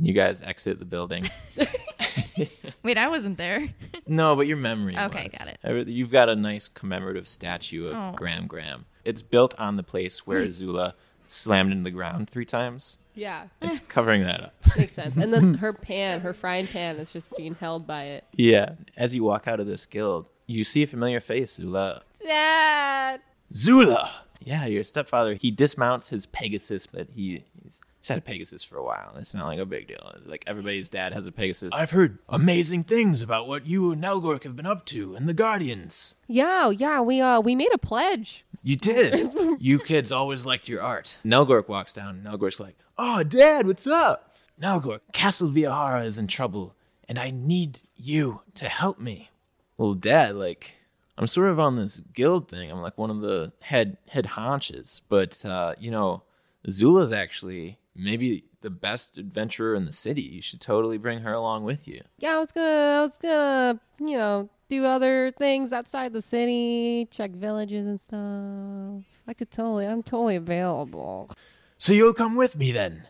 You 0.00 0.12
guys 0.14 0.40
exit 0.42 0.78
the 0.78 0.84
building. 0.84 1.28
Wait, 2.84 2.96
I 2.96 3.08
wasn't 3.08 3.36
there. 3.36 3.68
No, 4.06 4.36
but 4.36 4.46
your 4.46 4.56
memory. 4.56 4.96
Okay, 4.96 5.28
was. 5.32 5.38
got 5.38 5.48
it. 5.48 5.58
Every- 5.64 5.90
You've 5.92 6.12
got 6.12 6.28
a 6.28 6.36
nice 6.36 6.68
commemorative 6.68 7.26
statue 7.26 7.88
of 7.88 7.96
Oh. 7.96 8.12
Gram 8.16 8.46
Gram. 8.46 8.86
It's 9.04 9.22
built 9.22 9.58
on 9.58 9.76
the 9.76 9.82
place 9.82 10.26
where 10.26 10.48
Zula 10.50 10.94
slammed 11.28 11.70
into 11.72 11.84
the 11.84 11.90
ground 11.90 12.28
three 12.28 12.44
times. 12.44 12.98
Yeah, 13.14 13.48
It's 13.60 13.80
covering 13.88 14.22
that 14.24 14.40
up. 14.42 14.54
makes 14.76 14.92
sense. 14.92 15.16
And 15.16 15.32
then 15.32 15.54
her 15.58 15.72
pan, 15.72 16.20
her 16.20 16.32
frying 16.32 16.66
pan, 16.66 16.96
is 16.96 17.12
just 17.12 17.34
being 17.36 17.54
held 17.54 17.86
by 17.86 18.04
it. 18.04 18.24
Yeah. 18.32 18.74
As 18.96 19.14
you 19.14 19.24
walk 19.24 19.48
out 19.48 19.58
of 19.60 19.66
this 19.66 19.86
guild, 19.86 20.26
you 20.46 20.62
see 20.64 20.82
a 20.84 20.86
familiar 20.86 21.20
face, 21.20 21.54
Zula. 21.54 22.02
Dad. 22.24 23.20
Zula! 23.54 24.10
Yeah, 24.40 24.66
your 24.66 24.84
stepfather. 24.84 25.34
He 25.34 25.50
dismounts 25.50 26.08
his 26.08 26.26
Pegasus, 26.26 26.86
but 26.86 27.08
he, 27.14 27.44
he's, 27.62 27.80
he's 28.00 28.08
had 28.08 28.18
a 28.18 28.22
Pegasus 28.22 28.62
for 28.64 28.76
a 28.76 28.84
while. 28.84 29.12
It's 29.16 29.34
not 29.34 29.46
like 29.46 29.58
a 29.58 29.66
big 29.66 29.88
deal. 29.88 30.12
It's 30.16 30.26
like 30.26 30.44
everybody's 30.46 30.88
dad 30.88 31.12
has 31.12 31.26
a 31.26 31.32
Pegasus. 31.32 31.70
I've 31.74 31.90
heard 31.90 32.18
amazing 32.28 32.84
things 32.84 33.20
about 33.20 33.48
what 33.48 33.66
you 33.66 33.92
and 33.92 34.02
Nelgork 34.02 34.44
have 34.44 34.56
been 34.56 34.66
up 34.66 34.84
to 34.86 35.14
and 35.14 35.28
the 35.28 35.34
Guardians. 35.34 36.14
Yeah, 36.26 36.70
yeah. 36.70 37.00
We 37.00 37.20
uh 37.20 37.40
we 37.40 37.54
made 37.54 37.72
a 37.74 37.78
pledge. 37.78 38.44
You 38.62 38.76
did. 38.76 39.30
you 39.60 39.78
kids 39.78 40.12
always 40.12 40.46
liked 40.46 40.68
your 40.68 40.82
art. 40.82 41.18
Nelgork 41.24 41.68
walks 41.68 41.92
down. 41.92 42.16
and 42.16 42.24
Nelgork's 42.24 42.60
like, 42.60 42.76
"Oh, 42.96 43.22
Dad, 43.24 43.66
what's 43.66 43.86
up?" 43.86 44.36
Nelgork, 44.60 45.00
Castle 45.12 45.48
Viahara 45.50 46.04
is 46.04 46.18
in 46.18 46.26
trouble, 46.26 46.74
and 47.08 47.18
I 47.18 47.30
need 47.30 47.80
you 47.96 48.40
to 48.54 48.68
help 48.68 48.98
me. 48.98 49.30
Well, 49.76 49.94
Dad, 49.94 50.34
like, 50.34 50.77
I'm 51.18 51.26
sort 51.26 51.50
of 51.50 51.58
on 51.58 51.74
this 51.74 51.98
guild 52.14 52.48
thing. 52.48 52.70
I'm 52.70 52.80
like 52.80 52.96
one 52.96 53.10
of 53.10 53.20
the 53.20 53.52
head 53.60 53.98
head 54.08 54.26
haunches, 54.26 55.02
but 55.08 55.44
uh, 55.44 55.74
you 55.78 55.90
know, 55.90 56.22
Zula's 56.70 57.12
actually 57.12 57.78
maybe 57.96 58.44
the 58.60 58.70
best 58.70 59.18
adventurer 59.18 59.74
in 59.74 59.84
the 59.84 59.92
city. 59.92 60.22
You 60.22 60.40
should 60.40 60.60
totally 60.60 60.96
bring 60.96 61.20
her 61.20 61.32
along 61.32 61.64
with 61.64 61.88
you. 61.88 62.02
Yeah, 62.18 62.36
I 62.36 62.38
was 62.38 62.52
gonna 62.52 62.98
I 62.98 63.00
was 63.02 63.18
gonna 63.18 63.80
you 63.98 64.16
know 64.16 64.48
do 64.68 64.84
other 64.84 65.32
things 65.32 65.72
outside 65.72 66.12
the 66.12 66.22
city, 66.22 67.08
check 67.10 67.32
villages 67.32 67.84
and 67.84 68.00
stuff. 68.00 69.04
I 69.26 69.34
could 69.34 69.50
totally. 69.50 69.86
I'm 69.86 70.04
totally 70.04 70.36
available. 70.36 71.30
So 71.78 71.92
you'll 71.92 72.14
come 72.14 72.36
with 72.36 72.56
me 72.56 72.70
then. 72.70 73.08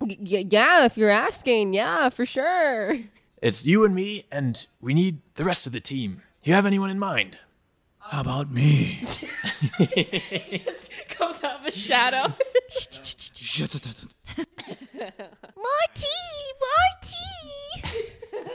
Y- 0.00 0.16
yeah, 0.20 0.84
if 0.84 0.96
you're 0.96 1.10
asking, 1.10 1.74
yeah, 1.74 2.08
for 2.10 2.24
sure. 2.24 2.98
It's 3.42 3.66
you 3.66 3.84
and 3.84 3.94
me, 3.94 4.26
and 4.30 4.66
we 4.80 4.94
need 4.94 5.20
the 5.34 5.44
rest 5.44 5.66
of 5.66 5.72
the 5.72 5.80
team. 5.80 6.22
You 6.46 6.54
have 6.54 6.64
anyone 6.64 6.90
in 6.90 6.98
mind? 7.00 7.40
How 7.98 8.20
about 8.20 8.52
me? 8.52 9.00
Comes 11.08 11.42
out 11.42 11.58
of 11.58 11.66
a 11.66 11.72
shadow. 11.72 12.22
Marty! 14.96 16.06
Marty! 16.62 17.18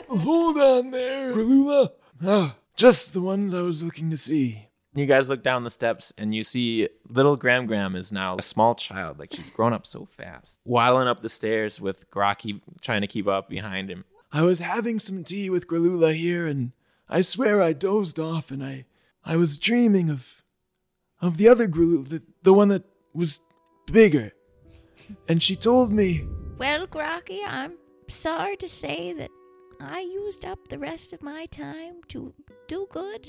Hold 0.08 0.58
on 0.58 0.91
there, 0.91 1.34
Gralula. 1.34 1.89
Ah, 2.25 2.56
just 2.77 3.12
the 3.12 3.19
ones 3.19 3.54
I 3.54 3.60
was 3.60 3.84
looking 3.84 4.10
to 4.10 4.15
see. 4.15 4.69
You 4.93 5.06
guys 5.06 5.27
look 5.27 5.43
down 5.43 5.65
the 5.65 5.69
steps 5.69 6.13
and 6.17 6.34
you 6.34 6.45
see 6.45 6.88
little 7.10 7.36
Gram 7.36 7.65
Gram 7.65 7.97
is 7.97 8.10
now 8.10 8.38
a 8.38 8.41
small 8.41 8.73
child. 8.73 9.19
Like 9.19 9.34
she's 9.34 9.49
grown 9.49 9.73
up 9.73 9.86
so 9.86 10.06
fast. 10.06 10.62
Waddling 10.63 11.10
up 11.10 11.19
the 11.19 11.27
stairs 11.27 11.82
with 11.82 12.10
Grocky 12.10 12.62
trying 12.80 13.01
to 13.01 13.08
keep 13.08 13.27
up 13.27 13.49
behind 13.49 13.91
him. 13.91 14.06
I 14.32 14.43
was 14.43 14.62
having 14.62 15.01
some 15.01 15.25
tea 15.25 15.49
with 15.49 15.67
Gralula 15.67 16.15
here 16.15 16.47
and 16.47 16.71
I 17.12 17.21
swear 17.21 17.62
I 17.62 17.74
dozed 17.74 18.19
off 18.19 18.52
and 18.52 18.63
I 18.63 18.86
I 19.24 19.36
was 19.36 19.58
dreaming 19.58 20.10
of 20.10 20.43
of 21.21 21.38
the 21.38 21.50
other 21.50 21.67
Gralula, 21.67 22.08
the, 22.08 22.24
the 22.41 22.54
one 22.54 22.69
that 22.69 22.86
was 23.13 23.41
bigger. 23.91 24.32
And 25.28 25.43
she 25.43 25.56
told 25.56 25.91
me 25.91 26.26
Well, 26.58 26.88
Grocky, 26.88 27.41
I'm 27.45 27.74
sorry 28.08 28.56
to 28.58 28.67
say 28.69 29.13
that 29.13 29.30
I 29.82 30.00
used 30.00 30.45
up 30.45 30.69
the 30.69 30.80
rest 30.80 31.12
of 31.12 31.21
my 31.21 31.47
time 31.47 32.02
to 32.10 32.34
do 32.67 32.88
good. 32.89 33.28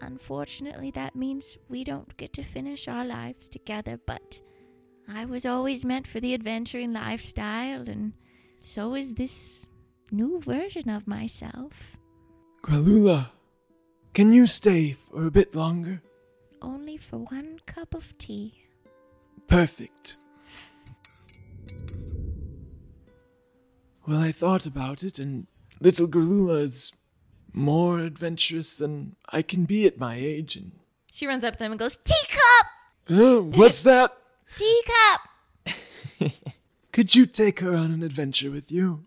Unfortunately, 0.00 0.90
that 0.90 1.16
means 1.16 1.56
we 1.70 1.84
don't 1.84 2.16
get 2.18 2.34
to 2.34 2.42
finish 2.42 2.86
our 2.86 3.04
lives 3.04 3.48
together, 3.48 3.98
but 4.06 4.40
I 5.08 5.24
was 5.24 5.46
always 5.46 5.86
meant 5.86 6.06
for 6.06 6.20
the 6.20 6.34
adventuring 6.34 6.92
lifestyle, 6.92 7.88
and 7.88 8.12
so 8.62 8.94
is 8.94 9.14
this 9.14 9.66
new 10.10 10.38
version 10.40 10.90
of 10.90 11.06
myself. 11.06 11.95
Gralula, 12.62 13.30
can 14.14 14.32
you 14.32 14.46
stay 14.46 14.92
for 14.92 15.26
a 15.26 15.30
bit 15.30 15.54
longer? 15.54 16.02
Only 16.62 16.96
for 16.96 17.18
one 17.18 17.60
cup 17.66 17.94
of 17.94 18.16
tea. 18.18 18.54
Perfect. 19.46 20.16
Well, 24.06 24.18
I 24.20 24.32
thought 24.32 24.66
about 24.66 25.02
it, 25.02 25.18
and 25.18 25.46
little 25.80 26.06
Gralula 26.08 26.62
is 26.62 26.92
more 27.52 27.98
adventurous 28.00 28.78
than 28.78 29.16
I 29.30 29.42
can 29.42 29.64
be 29.64 29.86
at 29.86 29.98
my 29.98 30.16
age. 30.16 30.56
And 30.56 30.72
She 31.12 31.26
runs 31.26 31.44
up 31.44 31.54
to 31.54 31.58
them 31.58 31.72
and 31.72 31.78
goes, 31.78 31.96
Teacup! 31.96 32.66
Uh, 33.08 33.40
what's 33.42 33.82
that? 33.84 34.16
Teacup! 34.56 36.32
Could 36.92 37.14
you 37.14 37.26
take 37.26 37.60
her 37.60 37.74
on 37.74 37.90
an 37.90 38.02
adventure 38.02 38.50
with 38.50 38.70
you? 38.72 39.04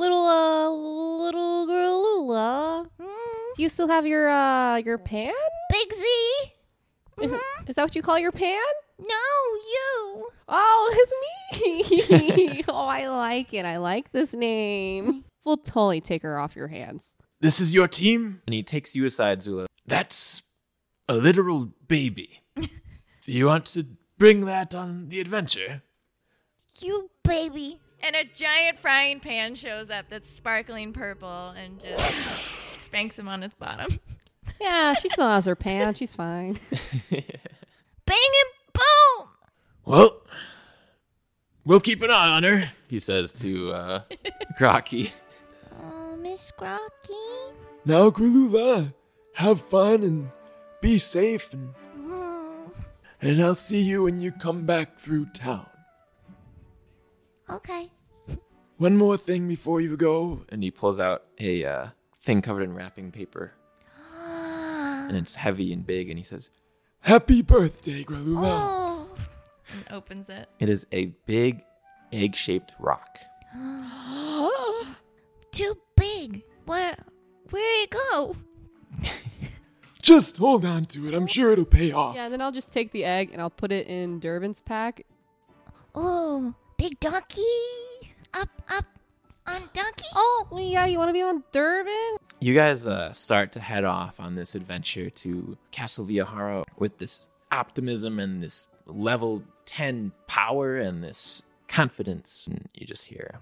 Little 0.00 0.24
uh 0.24 0.70
little 0.70 1.66
girl 1.66 2.02
Lula. 2.02 2.86
Do 2.98 3.62
you 3.62 3.68
still 3.68 3.88
have 3.88 4.06
your 4.06 4.30
uh 4.30 4.76
your 4.76 4.96
pan? 4.96 5.34
Big 5.70 5.92
Z! 5.92 6.04
Is, 7.20 7.32
is 7.66 7.76
that 7.76 7.82
what 7.82 7.94
you 7.94 8.00
call 8.00 8.18
your 8.18 8.32
pan? 8.32 8.72
No, 8.98 9.26
you! 9.74 10.28
Oh, 10.48 10.90
it's 11.52 11.60
me. 11.60 12.64
oh, 12.68 12.86
I 12.86 13.08
like 13.08 13.52
it. 13.52 13.66
I 13.66 13.76
like 13.76 14.12
this 14.12 14.32
name. 14.32 15.24
We'll 15.44 15.58
totally 15.58 16.00
take 16.00 16.22
her 16.22 16.38
off 16.38 16.56
your 16.56 16.68
hands. 16.68 17.14
This 17.40 17.60
is 17.60 17.74
your 17.74 17.88
team? 17.88 18.40
And 18.46 18.54
he 18.54 18.62
takes 18.62 18.94
you 18.96 19.04
aside, 19.04 19.42
Zula. 19.42 19.66
That's 19.86 20.42
a 21.08 21.14
literal 21.14 21.72
baby. 21.88 22.40
you 23.26 23.46
want 23.46 23.66
to 23.66 23.86
bring 24.18 24.46
that 24.46 24.74
on 24.74 25.08
the 25.08 25.20
adventure? 25.20 25.82
You 26.80 27.10
baby. 27.22 27.80
And 28.02 28.16
a 28.16 28.24
giant 28.24 28.78
frying 28.78 29.20
pan 29.20 29.54
shows 29.54 29.90
up 29.90 30.06
that's 30.08 30.30
sparkling 30.30 30.92
purple 30.92 31.50
and 31.50 31.80
just 31.80 32.14
spanks 32.78 33.18
him 33.18 33.28
on 33.28 33.42
his 33.42 33.54
bottom. 33.54 33.98
Yeah, 34.60 34.92
she 34.92 35.08
still 35.08 35.28
has 35.28 35.46
her 35.46 35.54
pan. 35.56 35.94
She's 35.94 36.12
fine. 36.12 36.58
Bang 37.10 37.22
and 38.10 38.74
boom! 38.74 39.28
Well, 39.86 40.22
we'll 41.64 41.80
keep 41.80 42.02
an 42.02 42.10
eye 42.10 42.28
on 42.28 42.42
her, 42.42 42.70
he 42.88 42.98
says 42.98 43.32
to 43.34 43.72
uh, 43.72 44.02
Grocky. 44.58 45.12
Oh, 45.80 46.14
Miss 46.16 46.52
Grocky. 46.58 47.52
Now, 47.86 48.10
Grulula, 48.10 48.92
have 49.34 49.62
fun 49.62 50.02
and 50.02 50.30
be 50.82 50.98
safe, 50.98 51.54
and, 51.54 51.72
and 53.22 53.40
I'll 53.40 53.54
see 53.54 53.80
you 53.80 54.02
when 54.02 54.20
you 54.20 54.30
come 54.30 54.66
back 54.66 54.98
through 54.98 55.26
town. 55.26 55.69
Okay. 57.52 57.90
One 58.76 58.96
more 58.96 59.16
thing 59.16 59.46
before 59.48 59.80
you 59.80 59.96
go. 59.96 60.44
And 60.48 60.62
he 60.62 60.70
pulls 60.70 60.98
out 61.00 61.24
a 61.38 61.64
uh, 61.64 61.86
thing 62.20 62.42
covered 62.42 62.62
in 62.62 62.74
wrapping 62.74 63.12
paper, 63.12 63.52
and 64.18 65.16
it's 65.16 65.34
heavy 65.34 65.72
and 65.72 65.86
big. 65.86 66.08
And 66.08 66.18
he 66.18 66.24
says, 66.24 66.50
Happy 67.00 67.42
birthday, 67.42 68.04
Grulula. 68.04 68.42
Oh. 68.42 69.08
And 69.72 69.84
opens 69.96 70.28
it. 70.28 70.48
"It 70.58 70.68
is 70.68 70.86
a 70.90 71.06
big, 71.26 71.62
egg-shaped 72.12 72.72
rock." 72.78 73.20
Too 75.52 75.76
big. 75.96 76.42
Where 76.64 76.96
where'd 77.50 77.64
it 77.84 77.90
go? 77.90 78.36
Just 80.02 80.38
hold 80.38 80.64
on 80.64 80.84
to 80.86 81.08
it. 81.08 81.14
I'm 81.14 81.26
sure 81.26 81.52
it'll 81.52 81.64
pay 81.64 81.92
off. 81.92 82.16
Yeah, 82.16 82.28
then 82.28 82.40
I'll 82.40 82.50
just 82.52 82.72
take 82.72 82.90
the 82.90 83.04
egg 83.04 83.30
and 83.32 83.40
I'll 83.40 83.50
put 83.50 83.70
it 83.70 83.86
in 83.86 84.18
Durban's 84.18 84.60
pack. 84.62 85.02
Oh, 85.94 86.54
big 86.80 86.98
donkey. 86.98 87.42
Up, 88.32 88.48
up 88.70 88.86
on 89.46 89.60
donkey. 89.74 90.04
Oh, 90.14 90.48
yeah, 90.58 90.86
you 90.86 90.96
want 90.96 91.10
to 91.10 91.12
be 91.12 91.20
on 91.20 91.44
Durban? 91.52 92.16
You 92.40 92.54
guys 92.54 92.86
uh, 92.86 93.12
start 93.12 93.52
to 93.52 93.60
head 93.60 93.84
off 93.84 94.18
on 94.18 94.34
this 94.34 94.54
adventure 94.54 95.10
to 95.10 95.58
Castle 95.72 96.06
Villaharo 96.06 96.64
with 96.78 96.96
this 96.96 97.28
optimism 97.52 98.18
and 98.18 98.42
this 98.42 98.68
level 98.86 99.42
10 99.66 100.12
power 100.26 100.78
and 100.78 101.04
this 101.04 101.42
confidence. 101.68 102.46
And 102.46 102.66
you 102.74 102.86
just 102.86 103.08
hear, 103.08 103.40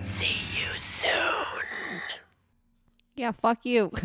See 0.00 0.36
you 0.52 0.78
soon. 0.78 1.10
Yeah, 3.16 3.32
fuck 3.32 3.58
you. 3.64 3.90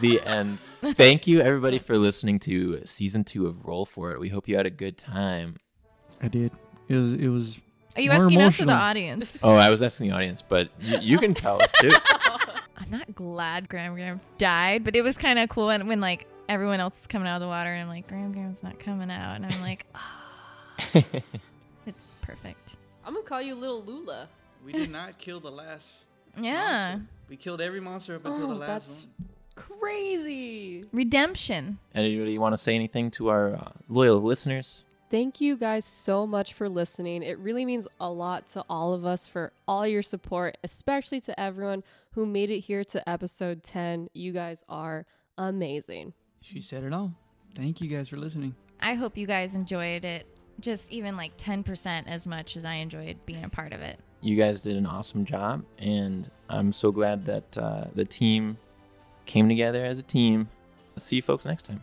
the 0.00 0.20
end. 0.26 0.58
Thank 0.96 1.26
you, 1.26 1.40
everybody, 1.40 1.78
for 1.78 1.96
listening 1.96 2.38
to 2.40 2.80
season 2.84 3.24
two 3.24 3.46
of 3.46 3.64
Roll 3.64 3.84
For 3.84 4.12
It. 4.12 4.20
We 4.20 4.28
hope 4.28 4.48
you 4.48 4.56
had 4.56 4.66
a 4.66 4.70
good 4.70 4.96
time. 4.98 5.56
I 6.22 6.28
did. 6.28 6.52
It 6.88 6.96
was. 6.96 7.12
It 7.12 7.28
was. 7.28 7.58
Are 7.96 8.02
you 8.02 8.10
more 8.10 8.24
asking 8.24 8.40
us 8.42 8.60
or 8.60 8.64
the 8.66 8.72
audience? 8.72 9.38
Oh, 9.42 9.54
I 9.54 9.70
was 9.70 9.82
asking 9.82 10.08
the 10.10 10.14
audience, 10.16 10.42
but 10.42 10.68
you, 10.80 10.98
you 11.00 11.18
can 11.18 11.32
tell 11.32 11.62
us 11.62 11.72
too. 11.80 11.90
I'm 12.76 12.90
not 12.90 13.14
glad 13.14 13.68
Gram 13.68 13.94
Gram 13.94 14.20
died, 14.36 14.82
but 14.84 14.96
it 14.96 15.02
was 15.02 15.16
kind 15.16 15.38
of 15.38 15.48
cool 15.48 15.66
when, 15.66 15.86
when 15.86 16.00
like 16.00 16.26
everyone 16.48 16.80
else 16.80 17.00
is 17.02 17.06
coming 17.06 17.28
out 17.28 17.36
of 17.36 17.40
the 17.40 17.46
water 17.46 17.70
and 17.70 17.82
I'm 17.82 17.88
like 17.88 18.08
Gram 18.08 18.32
Gram's 18.32 18.62
not 18.64 18.78
coming 18.80 19.10
out, 19.10 19.36
and 19.36 19.46
I'm 19.46 19.60
like, 19.60 19.86
ah, 19.94 20.60
it's 21.86 22.16
perfect. 22.20 22.76
I'm 23.04 23.14
gonna 23.14 23.24
call 23.26 23.40
you 23.40 23.54
Little 23.54 23.82
Lula. 23.84 24.28
We 24.64 24.72
did 24.72 24.90
not 24.90 25.18
kill 25.18 25.40
the 25.40 25.50
last. 25.52 25.88
Yeah, 26.40 26.96
monster. 26.96 27.06
We 27.28 27.36
killed 27.36 27.60
every 27.60 27.80
monster 27.80 28.16
up 28.16 28.24
until 28.24 28.48
the 28.48 28.54
Oh, 28.54 28.58
last 28.58 28.66
that's 28.68 29.06
one. 29.18 29.28
Crazy. 29.54 30.84
redemption. 30.92 31.78
Anybody 31.94 32.38
want 32.38 32.52
to 32.52 32.58
say 32.58 32.74
anything 32.74 33.10
to 33.12 33.28
our 33.28 33.54
uh, 33.54 33.70
loyal 33.88 34.20
listeners? 34.20 34.84
Thank 35.10 35.40
you 35.40 35.56
guys 35.56 35.84
so 35.84 36.26
much 36.26 36.54
for 36.54 36.68
listening. 36.68 37.22
It 37.22 37.38
really 37.38 37.64
means 37.64 37.86
a 38.00 38.10
lot 38.10 38.48
to 38.48 38.64
all 38.68 38.94
of 38.94 39.04
us 39.04 39.28
for 39.28 39.52
all 39.68 39.86
your 39.86 40.02
support, 40.02 40.58
especially 40.64 41.20
to 41.22 41.38
everyone 41.38 41.84
who 42.12 42.26
made 42.26 42.50
it 42.50 42.60
here 42.60 42.82
to 42.84 43.08
episode 43.08 43.62
10. 43.62 44.08
You 44.12 44.32
guys 44.32 44.64
are 44.68 45.06
amazing. 45.38 46.14
She 46.40 46.60
said 46.60 46.82
it 46.82 46.92
all. 46.92 47.12
Thank 47.54 47.80
you 47.80 47.88
guys 47.88 48.08
for 48.08 48.16
listening. 48.16 48.54
I 48.80 48.94
hope 48.94 49.16
you 49.16 49.26
guys 49.26 49.54
enjoyed 49.54 50.04
it, 50.04 50.26
just 50.58 50.90
even 50.90 51.16
like 51.16 51.36
10% 51.36 52.04
as 52.08 52.26
much 52.26 52.56
as 52.56 52.64
I 52.64 52.74
enjoyed 52.74 53.16
being 53.24 53.44
a 53.44 53.48
part 53.48 53.72
of 53.72 53.80
it. 53.80 54.00
You 54.20 54.36
guys 54.36 54.62
did 54.62 54.76
an 54.76 54.86
awesome 54.86 55.24
job, 55.24 55.64
and 55.78 56.28
I'm 56.48 56.72
so 56.72 56.90
glad 56.90 57.24
that 57.26 57.58
uh, 57.58 57.84
the 57.94 58.04
team 58.04 58.56
came 59.26 59.48
together 59.48 59.84
as 59.84 59.98
a 59.98 60.02
team. 60.02 60.48
See 60.96 61.16
you 61.16 61.22
folks 61.22 61.44
next 61.44 61.64
time. 61.64 61.82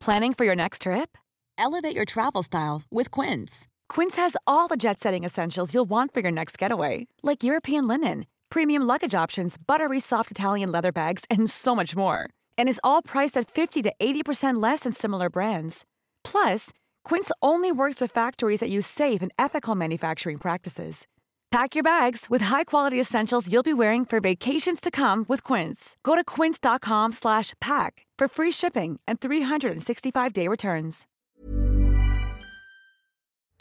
Planning 0.00 0.34
for 0.34 0.44
your 0.44 0.54
next 0.54 0.82
trip? 0.82 1.16
Elevate 1.56 1.96
your 1.96 2.04
travel 2.04 2.42
style 2.42 2.82
with 2.90 3.10
Quince. 3.10 3.66
Quince 3.88 4.16
has 4.16 4.36
all 4.46 4.68
the 4.68 4.76
jet 4.76 5.00
setting 5.00 5.24
essentials 5.24 5.72
you'll 5.72 5.88
want 5.88 6.12
for 6.12 6.20
your 6.20 6.30
next 6.30 6.58
getaway, 6.58 7.06
like 7.22 7.42
European 7.42 7.88
linen, 7.88 8.26
premium 8.50 8.82
luggage 8.82 9.14
options, 9.14 9.56
buttery 9.56 9.98
soft 9.98 10.30
Italian 10.30 10.70
leather 10.70 10.92
bags, 10.92 11.24
and 11.30 11.48
so 11.48 11.74
much 11.74 11.96
more. 11.96 12.28
And 12.58 12.68
is 12.68 12.80
all 12.84 13.00
priced 13.00 13.38
at 13.38 13.50
50 13.50 13.82
to 13.82 13.94
80% 13.98 14.62
less 14.62 14.80
than 14.80 14.92
similar 14.92 15.30
brands. 15.30 15.86
Plus, 16.22 16.70
Quince 17.04 17.30
only 17.40 17.70
works 17.70 18.00
with 18.00 18.10
factories 18.10 18.60
that 18.60 18.70
use 18.70 18.86
safe 18.86 19.22
and 19.22 19.32
ethical 19.38 19.74
manufacturing 19.74 20.38
practices. 20.38 21.06
Pack 21.54 21.76
your 21.76 21.84
bags 21.84 22.26
with 22.28 22.42
high-quality 22.42 22.98
essentials 22.98 23.48
you'll 23.48 23.62
be 23.62 23.72
wearing 23.72 24.04
for 24.04 24.18
vacations 24.18 24.80
to 24.80 24.90
come 24.90 25.24
with 25.28 25.44
Quince. 25.44 25.96
Go 26.02 26.16
to 26.16 26.24
quince.com 26.24 27.12
slash 27.12 27.52
pack 27.60 28.06
for 28.18 28.26
free 28.26 28.50
shipping 28.50 28.98
and 29.06 29.20
365-day 29.20 30.48
returns. 30.48 31.06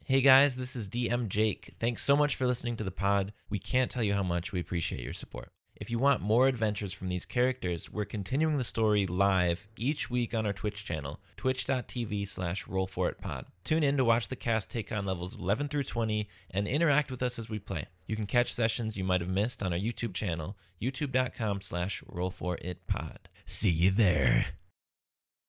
Hey 0.05 0.21
guys, 0.21 0.55
this 0.55 0.75
is 0.75 0.89
DM 0.89 1.27
Jake. 1.27 1.75
Thanks 1.79 2.03
so 2.03 2.15
much 2.17 2.35
for 2.35 2.47
listening 2.47 2.75
to 2.77 2.83
the 2.83 2.89
pod. 2.89 3.31
We 3.51 3.59
can't 3.59 3.91
tell 3.91 4.01
you 4.01 4.15
how 4.15 4.23
much 4.23 4.51
we 4.51 4.59
appreciate 4.59 5.03
your 5.03 5.13
support. 5.13 5.51
If 5.83 5.91
you 5.91 5.99
want 5.99 6.21
more 6.21 6.47
adventures 6.47 6.93
from 6.93 7.09
these 7.09 7.25
characters, 7.25 7.91
we're 7.91 8.05
continuing 8.05 8.57
the 8.57 8.63
story 8.63 9.05
live 9.05 9.67
each 9.75 10.09
week 10.09 10.33
on 10.33 10.45
our 10.45 10.53
Twitch 10.53 10.85
channel, 10.85 11.19
twitch.tv 11.35 12.25
slash 12.25 12.63
rollforitpod. 12.67 13.47
Tune 13.65 13.83
in 13.83 13.97
to 13.97 14.05
watch 14.05 14.29
the 14.29 14.37
cast 14.37 14.71
take 14.71 14.93
on 14.93 15.05
levels 15.05 15.35
11 15.35 15.67
through 15.67 15.83
20 15.83 16.29
and 16.51 16.69
interact 16.69 17.11
with 17.11 17.21
us 17.21 17.37
as 17.37 17.49
we 17.49 17.59
play. 17.59 17.87
You 18.07 18.15
can 18.15 18.27
catch 18.27 18.53
sessions 18.53 18.95
you 18.95 19.03
might 19.03 19.19
have 19.19 19.29
missed 19.29 19.61
on 19.61 19.73
our 19.73 19.77
YouTube 19.77 20.13
channel, 20.13 20.55
youtube.com 20.81 21.59
slash 21.59 22.01
rollforitpod. 22.09 23.17
See 23.45 23.69
you 23.69 23.91
there. 23.91 24.45